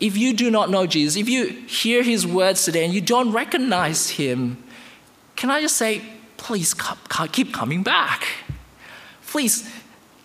If 0.00 0.16
you 0.16 0.32
do 0.32 0.50
not 0.50 0.70
know 0.70 0.86
Jesus, 0.86 1.16
if 1.16 1.28
you 1.28 1.46
hear 1.46 2.04
his 2.04 2.24
words 2.24 2.64
today 2.64 2.84
and 2.84 2.94
you 2.94 3.00
don't 3.00 3.32
recognize 3.32 4.10
him, 4.10 4.62
can 5.34 5.50
I 5.50 5.60
just 5.60 5.76
say, 5.76 6.02
please 6.36 6.74
keep 7.32 7.52
coming 7.52 7.82
back? 7.82 8.28
Please 9.26 9.68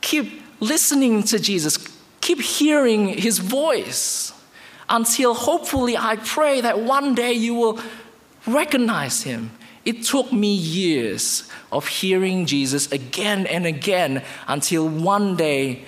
keep 0.01 0.43
listening 0.59 1.23
to 1.23 1.39
Jesus, 1.39 1.77
keep 2.23 2.39
hearing 2.39 3.09
his 3.09 3.39
voice 3.39 4.31
until 4.87 5.33
hopefully 5.33 5.97
I 5.97 6.15
pray 6.15 6.61
that 6.61 6.79
one 6.79 7.15
day 7.15 7.33
you 7.33 7.53
will 7.53 7.81
recognize 8.47 9.23
him. 9.23 9.51
It 9.83 10.03
took 10.03 10.31
me 10.31 10.53
years 10.55 11.49
of 11.69 11.85
hearing 11.85 12.45
Jesus 12.45 12.89
again 12.93 13.45
and 13.45 13.65
again 13.65 14.23
until 14.47 14.87
one 14.87 15.35
day 15.35 15.83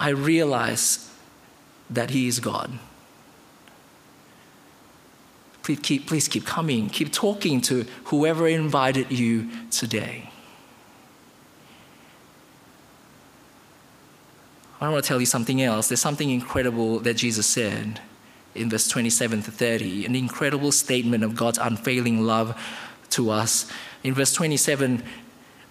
I 0.00 0.08
realized 0.08 1.08
that 1.88 2.10
he 2.10 2.26
is 2.26 2.40
God. 2.40 2.72
Please 5.62 5.78
keep, 5.80 6.08
please 6.08 6.26
keep 6.26 6.44
coming. 6.44 6.88
Keep 6.88 7.12
talking 7.12 7.60
to 7.60 7.86
whoever 8.06 8.48
invited 8.48 9.12
you 9.12 9.48
today. 9.70 10.31
I 14.82 14.88
want 14.88 15.04
to 15.04 15.08
tell 15.08 15.20
you 15.20 15.26
something 15.26 15.62
else. 15.62 15.88
There's 15.88 16.00
something 16.00 16.28
incredible 16.28 16.98
that 17.00 17.14
Jesus 17.14 17.46
said 17.46 18.00
in 18.56 18.68
verse 18.68 18.88
27 18.88 19.42
to 19.42 19.50
30, 19.52 20.06
an 20.06 20.16
incredible 20.16 20.72
statement 20.72 21.22
of 21.22 21.36
God's 21.36 21.58
unfailing 21.58 22.22
love 22.22 22.60
to 23.10 23.30
us. 23.30 23.70
In 24.02 24.12
verse 24.12 24.32
27, 24.32 25.04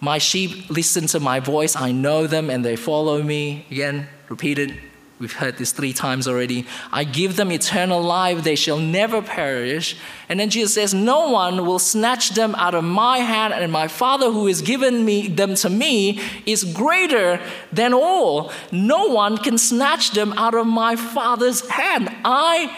my 0.00 0.16
sheep 0.16 0.70
listen 0.70 1.06
to 1.08 1.20
my 1.20 1.40
voice, 1.40 1.76
I 1.76 1.92
know 1.92 2.26
them, 2.26 2.48
and 2.48 2.64
they 2.64 2.74
follow 2.74 3.22
me. 3.22 3.66
Again, 3.70 4.08
repeated 4.30 4.80
We've 5.22 5.32
heard 5.32 5.56
this 5.56 5.70
three 5.70 5.92
times 5.92 6.26
already. 6.26 6.66
I 6.90 7.04
give 7.04 7.36
them 7.36 7.52
eternal 7.52 8.02
life, 8.02 8.42
they 8.42 8.56
shall 8.56 8.80
never 8.80 9.22
perish. 9.22 9.96
And 10.28 10.40
then 10.40 10.50
Jesus 10.50 10.74
says, 10.74 10.92
No 10.92 11.30
one 11.30 11.64
will 11.64 11.78
snatch 11.78 12.30
them 12.30 12.56
out 12.56 12.74
of 12.74 12.82
my 12.82 13.18
hand, 13.18 13.54
and 13.54 13.70
my 13.70 13.86
Father 13.86 14.32
who 14.32 14.48
has 14.48 14.62
given 14.62 15.04
me 15.04 15.28
them 15.28 15.54
to 15.54 15.70
me 15.70 16.20
is 16.44 16.64
greater 16.64 17.40
than 17.72 17.94
all. 17.94 18.50
No 18.72 19.06
one 19.06 19.38
can 19.38 19.58
snatch 19.58 20.10
them 20.10 20.32
out 20.32 20.54
of 20.54 20.66
my 20.66 20.96
Father's 20.96 21.68
hand. 21.68 22.12
I 22.24 22.76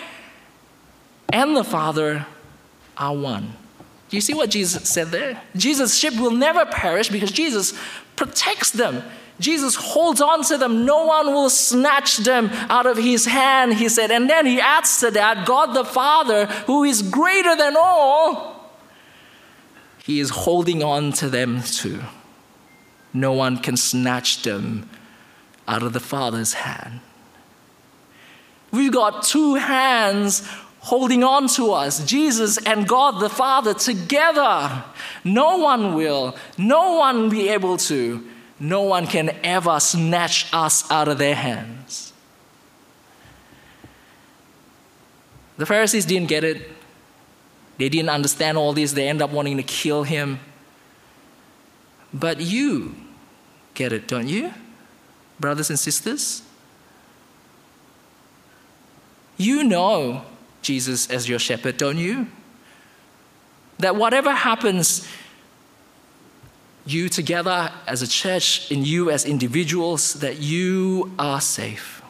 and 1.31 1.57
the 1.57 1.65
Father 1.65 2.27
are 2.99 3.17
one. 3.17 3.55
Do 4.11 4.19
you 4.19 4.21
see 4.21 4.35
what 4.35 4.51
Jesus 4.51 4.87
said 4.87 5.09
there? 5.09 5.41
Jesus' 5.57 5.97
sheep 5.97 6.21
will 6.21 6.31
never 6.31 6.67
perish 6.67 7.09
because 7.09 7.33
Jesus 7.33 7.73
protects 8.17 8.71
them. 8.71 9.03
Jesus 9.41 9.75
holds 9.75 10.21
on 10.21 10.45
to 10.45 10.57
them. 10.57 10.85
No 10.85 11.07
one 11.07 11.27
will 11.27 11.51
snatch 11.51 12.19
them 12.19 12.51
out 12.71 12.87
of 12.87 12.97
his 12.97 13.27
hand, 13.27 13.75
he 13.75 13.89
said. 13.89 14.11
And 14.11 14.31
then 14.31 14.47
he 14.47 14.61
adds 14.61 15.01
to 15.01 15.11
that 15.11 15.47
God 15.47 15.75
the 15.75 15.85
Father, 15.85 16.47
who 16.67 16.85
is 16.85 17.03
greater 17.03 17.57
than 17.57 17.75
all, 17.77 18.55
he 19.99 20.21
is 20.21 20.31
holding 20.31 20.83
on 20.83 21.13
to 21.13 21.29
them 21.29 21.63
too. 21.63 22.01
No 23.13 23.33
one 23.33 23.59
can 23.59 23.77
snatch 23.77 24.43
them 24.43 24.89
out 25.67 25.83
of 25.83 25.93
the 25.93 26.01
Father's 26.01 26.55
hand. 26.55 27.01
We've 28.71 28.93
got 28.93 29.23
two 29.23 29.55
hands 29.55 30.47
holding 30.81 31.25
on 31.25 31.49
to 31.49 31.73
us, 31.73 32.05
Jesus 32.05 32.59
and 32.59 32.87
God 32.87 33.21
the 33.21 33.31
Father 33.31 33.73
together. 33.73 34.85
No 35.25 35.57
one 35.57 35.95
will, 35.95 36.37
no 36.59 36.97
one 36.97 37.31
be 37.31 37.49
able 37.49 37.79
to 37.79 38.29
no 38.65 38.81
one 38.81 39.07
can 39.07 39.29
ever 39.45 39.79
snatch 39.79 40.49
us 40.51 40.91
out 40.91 41.07
of 41.07 41.19
their 41.19 41.35
hands. 41.35 42.15
The 45.59 45.67
Pharisees 45.67 46.07
didn't 46.07 46.29
get 46.29 46.45
it. 46.45 46.71
They 47.77 47.91
didn't 47.91 48.09
understand 48.09 48.57
all 48.57 48.73
this. 48.73 48.93
They 48.93 49.07
end 49.07 49.21
up 49.21 49.31
wanting 49.31 49.59
to 49.59 49.63
kill 49.63 50.05
him. 50.05 50.41
But 52.13 52.41
you 52.41 52.95
get 53.75 53.93
it, 53.93 54.09
don't 54.09 54.29
you? 54.29 54.55
Brothers 55.39 55.69
and 55.69 55.79
sisters? 55.79 56.43
You 59.37 59.65
know 59.65 60.25
Jesus 60.63 61.11
as 61.11 61.29
your 61.29 61.39
shepherd, 61.39 61.77
don't 61.77 61.99
you? 61.99 62.29
That 63.79 63.95
whatever 63.95 64.33
happens 64.33 65.07
you 66.87 67.09
together 67.09 67.73
as 67.87 68.03
a 68.03 68.09
church, 68.09 68.71
in 68.71 68.85
you 68.85 69.11
as 69.11 69.25
individuals, 69.25 70.15
that 70.15 70.39
you 70.39 71.13
are 71.19 71.41
safe. 71.41 72.03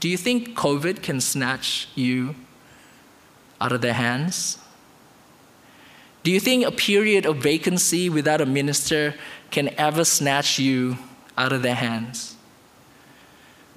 Do 0.00 0.08
you 0.08 0.16
think 0.16 0.56
COVID 0.56 1.02
can 1.02 1.20
snatch 1.20 1.88
you 1.94 2.34
out 3.60 3.72
of 3.72 3.80
their 3.80 3.94
hands? 3.94 4.58
Do 6.22 6.30
you 6.30 6.40
think 6.40 6.64
a 6.64 6.72
period 6.72 7.26
of 7.26 7.36
vacancy 7.36 8.08
without 8.08 8.40
a 8.40 8.46
minister 8.46 9.14
can 9.50 9.68
ever 9.78 10.04
snatch 10.04 10.58
you 10.58 10.98
out 11.38 11.52
of 11.52 11.62
their 11.62 11.74
hands? 11.74 12.36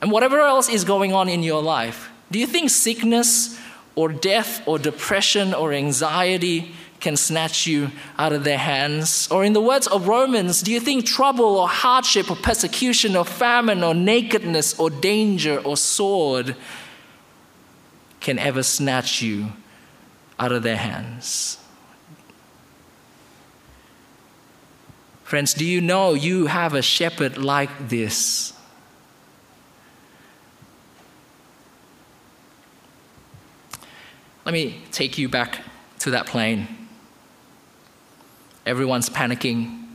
And 0.01 0.11
whatever 0.11 0.39
else 0.39 0.69
is 0.69 0.83
going 0.83 1.13
on 1.13 1.29
in 1.29 1.43
your 1.43 1.61
life, 1.61 2.09
do 2.31 2.39
you 2.39 2.47
think 2.47 2.69
sickness 2.69 3.59
or 3.95 4.09
death 4.09 4.65
or 4.67 4.77
depression 4.77 5.53
or 5.53 5.73
anxiety 5.73 6.73
can 6.99 7.15
snatch 7.15 7.67
you 7.67 7.91
out 8.17 8.33
of 8.33 8.43
their 8.43 8.57
hands? 8.57 9.27
Or, 9.29 9.43
in 9.43 9.53
the 9.53 9.61
words 9.61 9.87
of 9.87 10.07
Romans, 10.07 10.61
do 10.61 10.71
you 10.71 10.79
think 10.79 11.05
trouble 11.05 11.57
or 11.57 11.67
hardship 11.67 12.31
or 12.31 12.35
persecution 12.35 13.15
or 13.15 13.25
famine 13.25 13.83
or 13.83 13.93
nakedness 13.93 14.79
or 14.79 14.89
danger 14.89 15.59
or 15.59 15.77
sword 15.77 16.55
can 18.19 18.39
ever 18.39 18.63
snatch 18.63 19.21
you 19.21 19.51
out 20.39 20.51
of 20.51 20.63
their 20.63 20.77
hands? 20.77 21.59
Friends, 25.23 25.53
do 25.53 25.65
you 25.65 25.81
know 25.81 26.13
you 26.13 26.45
have 26.45 26.73
a 26.73 26.81
shepherd 26.81 27.37
like 27.37 27.89
this? 27.89 28.53
Let 34.45 34.53
me 34.53 34.81
take 34.93 35.17
you 35.17 35.27
back 35.27 35.59
to 35.99 36.11
that 36.11 36.25
plane. 36.25 36.86
Everyone's 38.67 39.09
panicking. 39.09 39.85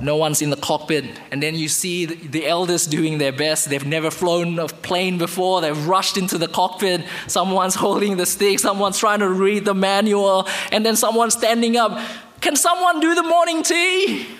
No 0.00 0.16
one's 0.16 0.42
in 0.42 0.50
the 0.50 0.56
cockpit. 0.56 1.04
And 1.30 1.42
then 1.42 1.54
you 1.54 1.68
see 1.68 2.04
the 2.04 2.46
elders 2.46 2.86
doing 2.86 3.18
their 3.18 3.32
best. 3.32 3.68
They've 3.68 3.86
never 3.86 4.10
flown 4.10 4.58
a 4.58 4.66
plane 4.66 5.18
before. 5.18 5.60
They've 5.60 5.86
rushed 5.86 6.16
into 6.16 6.38
the 6.38 6.48
cockpit. 6.48 7.04
Someone's 7.26 7.74
holding 7.84 8.16
the 8.16 8.26
stick. 8.26 8.58
Someone's 8.60 8.98
trying 8.98 9.20
to 9.20 9.28
read 9.28 9.64
the 9.64 9.74
manual. 9.74 10.48
And 10.72 10.86
then 10.86 10.96
someone's 10.96 11.34
standing 11.34 11.76
up. 11.76 11.98
Can 12.40 12.56
someone 12.56 13.00
do 13.00 13.14
the 13.14 13.22
morning 13.22 13.62
tea? 13.62 14.26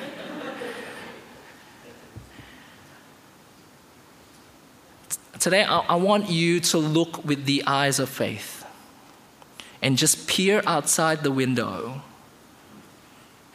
Today, 5.41 5.63
I, 5.65 5.97
want 5.97 6.31
you 6.31 6.61
to 6.61 6.79
look 6.79 7.25
with 7.25 7.45
the 7.45 7.65
eyes 7.67 7.99
of 7.99 8.09
faith 8.09 8.65
and 9.83 9.99
just 9.99 10.27
peer 10.27 10.63
outside 10.67 11.23
the 11.23 11.31
window 11.31 12.03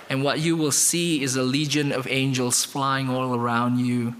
and 0.09 0.23
what 0.23 0.39
you 0.39 0.57
will 0.57 0.71
see 0.71 1.21
is 1.21 1.35
a 1.35 1.43
legion 1.43 1.91
of 1.91 2.07
angels 2.07 2.65
flying 2.65 3.09
all 3.09 3.35
around 3.35 3.79
you. 3.79 4.15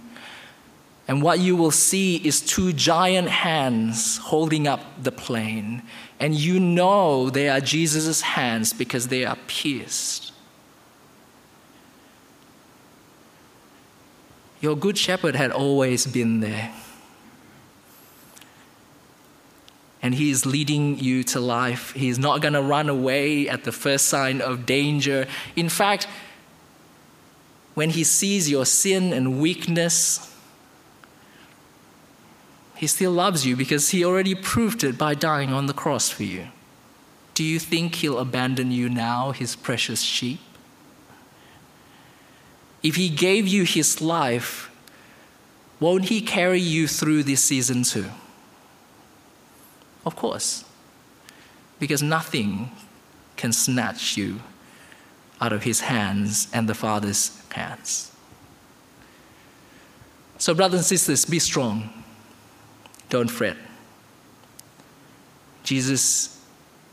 And 1.07 1.23
what 1.23 1.39
you 1.39 1.55
will 1.55 1.71
see 1.71 2.17
is 2.17 2.39
two 2.39 2.71
giant 2.71 3.29
hands 3.29 4.17
holding 4.17 4.67
up 4.67 4.81
the 5.01 5.11
plane. 5.11 5.81
And 6.19 6.35
you 6.35 6.59
know 6.59 7.31
they 7.31 7.49
are 7.49 7.59
Jesus' 7.59 8.21
hands 8.21 8.73
because 8.73 9.07
they 9.07 9.25
are 9.25 9.37
pierced. 9.47 10.31
Your 14.61 14.75
good 14.75 14.97
shepherd 14.97 15.35
had 15.35 15.51
always 15.51 16.05
been 16.05 16.41
there. 16.41 16.71
And 20.01 20.15
He 20.15 20.29
is 20.29 20.45
leading 20.45 20.99
you 20.99 21.23
to 21.25 21.39
life. 21.39 21.91
He 21.93 22.09
is 22.09 22.17
not 22.17 22.41
going 22.41 22.53
to 22.53 22.61
run 22.61 22.89
away 22.89 23.49
at 23.49 23.63
the 23.63 23.71
first 23.71 24.07
sign 24.07 24.41
of 24.41 24.65
danger. 24.65 25.27
In 25.55 25.69
fact, 25.69 26.07
when 27.73 27.89
He 27.91 28.03
sees 28.03 28.49
your 28.49 28.65
sin 28.65 29.11
and 29.11 29.39
weakness, 29.39 30.33
He 32.75 32.87
still 32.87 33.11
loves 33.11 33.45
you 33.45 33.55
because 33.55 33.89
He 33.89 34.05
already 34.05 34.35
proved 34.35 34.83
it 34.83 34.97
by 34.97 35.15
dying 35.15 35.51
on 35.51 35.65
the 35.65 35.73
cross 35.73 36.09
for 36.09 36.23
you. 36.23 36.47
Do 37.33 37.43
you 37.43 37.59
think 37.59 37.95
He'll 37.95 38.19
abandon 38.19 38.71
you 38.71 38.89
now, 38.89 39.31
His 39.31 39.55
precious 39.55 40.01
sheep? 40.01 40.39
If 42.81 42.95
He 42.95 43.09
gave 43.09 43.47
you 43.47 43.63
His 43.63 44.01
life, 44.01 44.71
won't 45.81 46.05
He 46.05 46.21
carry 46.21 46.61
you 46.61 46.87
through 46.87 47.23
this 47.23 47.43
season 47.43 47.83
too? 47.83 48.05
Of 50.09 50.15
course. 50.15 50.65
Because 51.77 52.01
nothing 52.01 52.71
can 53.35 53.53
snatch 53.53 54.17
you 54.17 54.41
out 55.39 55.53
of 55.53 55.61
his 55.61 55.81
hands 55.81 56.47
and 56.51 56.67
the 56.67 56.73
Father's 56.73 57.39
hands. 57.51 58.11
So, 60.39 60.55
brothers 60.55 60.79
and 60.79 60.85
sisters, 60.87 61.25
be 61.25 61.37
strong. 61.37 61.91
Don't 63.09 63.27
fret. 63.27 63.55
Jesus 65.61 66.43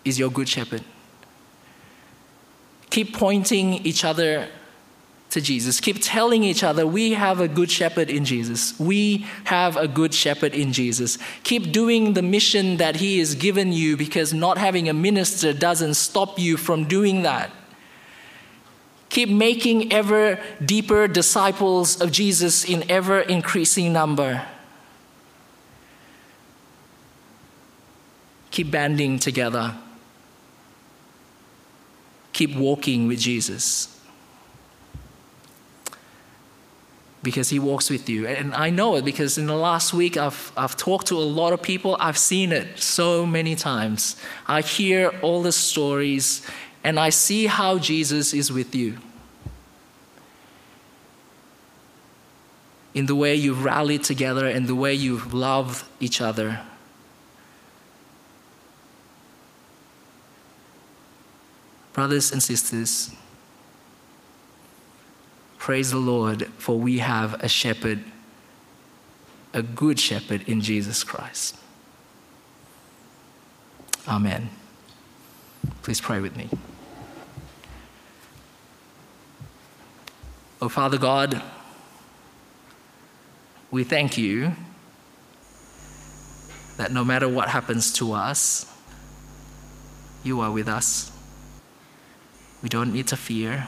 is 0.05 0.19
your 0.19 0.31
good 0.31 0.47
shepherd. 0.47 0.85
Keep 2.91 3.17
pointing 3.17 3.87
each 3.87 4.05
other 4.05 4.47
to 5.31 5.41
Jesus. 5.41 5.81
Keep 5.81 5.99
telling 6.01 6.45
each 6.45 6.63
other, 6.63 6.87
we 6.87 7.15
have 7.15 7.41
a 7.41 7.49
good 7.49 7.71
shepherd 7.71 8.11
in 8.11 8.25
Jesus. 8.25 8.79
We 8.79 9.27
have 9.45 9.77
a 9.77 9.89
good 9.89 10.15
shepherd 10.15 10.55
in 10.55 10.73
Jesus. 10.73 11.19
Keep 11.43 11.73
doing 11.73 12.15
the 12.15 12.23
mission 12.23 12.77
that 12.77 12.97
he 12.97 13.19
has 13.19 13.35
given 13.35 13.73
you 13.73 13.97
because 13.97 14.33
not 14.33 14.59
having 14.59 14.89
a 14.89 14.95
minister 14.95 15.53
doesn't 15.53 15.95
stop 15.95 16.39
you 16.39 16.57
from 16.57 16.85
doing 16.85 17.23
that. 17.23 17.51
Keep 19.09 19.31
making 19.31 19.93
ever 19.93 20.39
deeper 20.65 21.09
disciples 21.09 22.01
of 22.01 22.13
Jesus 22.13 22.65
in 22.65 22.89
ever 22.91 23.21
increasing 23.21 23.93
number. 23.93 24.47
Keep 28.51 28.71
banding 28.71 29.19
together. 29.19 29.75
Keep 32.33 32.57
walking 32.57 33.07
with 33.07 33.19
Jesus. 33.19 33.96
Because 37.27 37.51
He 37.51 37.59
walks 37.59 37.91
with 37.91 38.09
you. 38.09 38.27
And 38.27 38.55
I 38.55 38.71
know 38.71 38.97
it 38.97 39.05
because 39.05 39.37
in 39.37 39.47
the 39.47 39.57
last 39.57 39.93
week 39.93 40.17
I've, 40.17 40.53
I've 40.57 40.77
talked 40.77 41.09
to 41.09 41.19
a 41.19 41.29
lot 41.41 41.53
of 41.53 41.61
people. 41.61 41.99
I've 42.01 42.17
seen 42.17 42.53
it 42.53 42.79
so 42.79 43.27
many 43.27 43.55
times. 43.55 44.17
I 44.47 44.63
hear 44.63 45.13
all 45.21 45.43
the 45.43 45.53
stories 45.53 46.47
and 46.83 46.99
I 46.99 47.11
see 47.11 47.47
how 47.47 47.79
Jesus 47.79 48.33
is 48.33 48.51
with 48.51 48.75
you. 48.75 48.97
in 52.97 53.05
the 53.05 53.15
way 53.15 53.35
you've 53.35 53.63
rallied 53.63 54.03
together, 54.03 54.49
and 54.49 54.67
the 54.67 54.75
way 54.75 54.95
you 54.95 55.21
love 55.31 55.87
each 56.01 56.23
other. 56.23 56.61
Brothers 61.93 62.33
and 62.33 62.43
sisters, 62.43 63.11
praise 65.67 65.91
the 65.91 65.99
Lord, 65.99 66.47
for 66.59 66.79
we 66.79 66.99
have 66.99 67.43
a 67.43 67.49
shepherd, 67.49 67.99
a 69.53 69.65
good 69.65 69.99
shepherd 69.99 70.49
in 70.49 70.61
Jesus 70.61 71.03
Christ. 71.03 71.57
Amen. 74.07 74.49
Please 75.83 76.01
pray 76.01 76.21
with 76.21 76.37
me. 76.37 76.49
Oh, 80.63 80.69
Father 80.69 80.99
God, 80.99 81.43
we 83.73 83.83
thank 83.83 84.17
you 84.17 84.53
that 86.77 86.93
no 86.93 87.05
matter 87.05 87.29
what 87.29 87.49
happens 87.49 87.93
to 87.95 88.13
us, 88.13 88.73
you 90.23 90.39
are 90.39 90.53
with 90.53 90.69
us. 90.69 91.11
We 92.63 92.69
don't 92.69 92.93
need 92.93 93.09
to 93.09 93.17
fear 93.17 93.67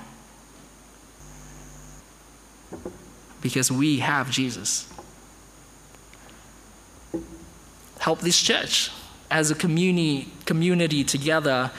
because 3.40 3.70
we 3.70 3.98
have 3.98 4.30
Jesus. 4.30 4.90
Help 7.98 8.20
this 8.20 8.40
church 8.40 8.90
as 9.30 9.50
a 9.50 9.54
community, 9.54 10.32
community 10.44 11.04
together 11.04 11.70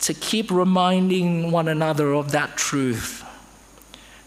to 0.00 0.14
keep 0.14 0.50
reminding 0.50 1.50
one 1.50 1.68
another 1.68 2.12
of 2.12 2.30
that 2.32 2.56
truth, 2.56 3.24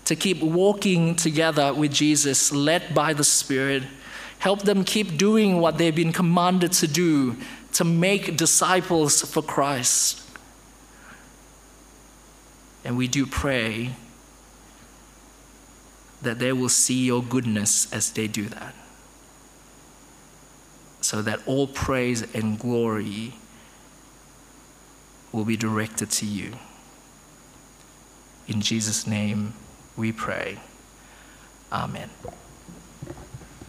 to 0.06 0.16
keep 0.16 0.42
walking 0.42 1.16
together 1.16 1.74
with 1.74 1.94
Jesus, 1.94 2.52
led 2.52 2.94
by 2.94 3.14
the 3.14 3.24
Spirit. 3.24 3.84
Help 4.40 4.64
them 4.64 4.84
keep 4.84 5.18
doing 5.18 5.60
what 5.60 5.78
they've 5.78 5.96
been 5.96 6.12
commanded 6.12 6.72
to 6.74 6.88
do 6.88 7.38
to 7.74 7.84
make 7.84 8.36
disciples 8.36 9.22
for 9.22 9.42
Christ. 9.42 10.22
And 12.84 12.98
we 12.98 13.08
do 13.08 13.26
pray 13.26 13.96
that 16.22 16.40
they 16.40 16.54
will 16.54 16.70
see 16.70 17.06
your 17.06 17.24
goodness 17.24 17.92
as 17.92 18.12
they 18.12 18.28
do 18.28 18.46
that. 18.46 18.76
So 21.02 21.22
that 21.22 21.40
all 21.48 21.68
praise 21.68 22.22
and 22.36 22.60
glory 22.60 23.34
will 25.32 25.46
be 25.46 25.58
directed 25.58 26.12
to 26.12 26.26
you. 26.26 26.54
In 28.48 28.62
Jesus' 28.62 29.08
name 29.08 29.54
we 29.96 30.12
pray. 30.12 30.60
Amen. 31.72 32.10